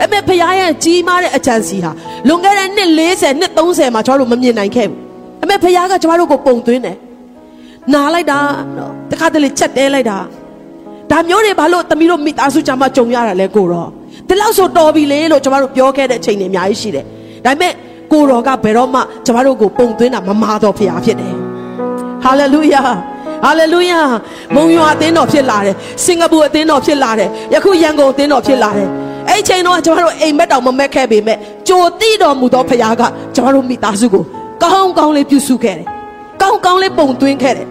[0.00, 1.90] အဲ့မဲ့ဖခင်ရဲ့ကြီးမားတဲ့အချမ်းစီဟာ
[2.28, 4.98] လွန်ခဲ့တဲ့နှစ်40နှစ်30မှာကျွန်တော်တို့မမြင်နိုင်ခဲ့ဘူး
[5.40, 6.96] အဲ့မဲ့ဖခင်ကကျွန်တော်တို့ကိုပုံသွင်းတယ်
[7.92, 8.38] နာလိုက်တာ
[8.76, 10.18] နော်တခါတလေချက်တဲလိုက်တာ
[11.10, 13.88] ဒါမျိုးတွေဘာလို့သမီးတို့မိသားစုကြမှာကြုံရတာလဲကိုတော့
[14.28, 17.04] ဒီလောက်ဆိုတော်ပြီလေလို့ကျမတို့ပြောခဲ့တဲ့အချိန်တွေအများကြီးရှိတယ်
[17.44, 17.72] ဒါပေမဲ့
[18.12, 21.34] ကိုတော်ကဘယ်တော့မှကျမတို့ကိုပုံသွင်းတာမမာတော့ဖရားဖြစ်တယ်
[22.22, 22.82] ဟာလေလုယာ
[23.44, 24.00] ဟာလေလုယာ
[24.54, 25.74] မုံရွာအသင်းတော်ဖြစ်လာတယ်
[26.04, 28.88] စင်ကာပူအသင်းတော်ဖြစ်လာတယ်ယခုရန်ကုန်အသင်းတော်ဖြစ်လာတယ်
[29.28, 33.02] အဲ့ချိန်တော့ကျမတို့အိမ်မက်တောင်မမက်ခဲ့ပေမဲ့ကြိုတိတော်မူသောဖရားက
[33.34, 34.24] ကျမတို့မိသားစုကို
[34.62, 35.86] ကောင်းကောင်းလေးပြုစုခဲ့တယ်
[36.42, 37.66] ကောင်းကောင်းလေးပုံသွင်းခဲ့တယ်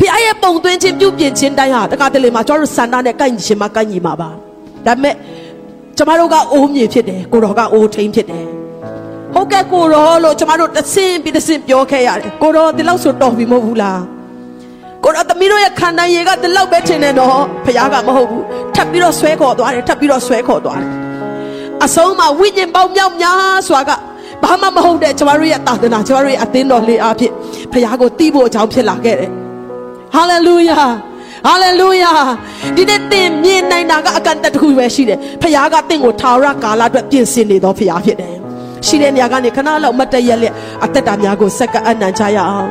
[0.00, 4.30] ဖခင်ရဲ့ပုံသွင်းခြင်းပြုပြင်ခြင်းတိုင်းဟာတခါတလေမှာကျွန်တော်တို့စန္ဒနဲ့ကိုက်ညီခြင်းမှာကိုက်ညီမှာပါ
[4.86, 5.14] ဒါပေမဲ့
[5.96, 8.46] ကျမတို့ကအိုးမြေဖြစ်တယ်ကိုတော်ကအိုးထိန်ဖြစ်တယ်
[9.34, 14.00] ဟုတ်ကဲ့ကိုတော်လို့ကျမတို့တဆင်းပြီးတဆင်းပြောခဲ့ရတယ်ကိုတော်ဒီလောက်ဆိုတော်ပြီမဟုတ်ဘူးလား
[15.04, 18.44] ကိုတော်သမီးတို့ရဲ့ခန္ဓာရည်ကဒီလောက်ပဲထင်တယ်တော့ဖခင်ကမဟုတ်ဘူး
[18.74, 20.90] ထပ်ပြီးတော့ဆွဲခေါ်သွားတယ်ထပ်ပြီးတော့ဆွဲခေါ်သွားတယ်
[21.84, 23.90] အဆုံးမှာဝိညာဉ်ပေါင်းမြောက်များစွာက
[24.42, 27.32] ဘာမှမဟုတ်တဲ့ကျမတို့ရဲ့တာသနာကျမတို့ရဲ့အသင်းတော်လေးအားဖြင့်
[27.72, 29.30] ဖခင်ကိုတီးဖို့အကြောင်းဖြစ်လာခဲ့တယ်
[30.14, 30.80] ဟာလေလုယာ
[31.46, 32.12] ဟာလေလုယာ
[32.76, 38.34] ဒီနေ့သင်မြင်နိုင်တာကအကန့်အသတ်တစ်ခုပဲရှိတယ်ဖခင်ကသင်ကိုထာဝရကာလအတွက်ပြင်ဆင်နေသောဖခင်ဖြစ်တယ်
[38.86, 40.54] ရှိတဲ့နေရာကနေခဏလောက်မတ်တရက်လက်
[40.84, 42.70] အသက်တာများကိုစက္ကအနံ့ချရအောင်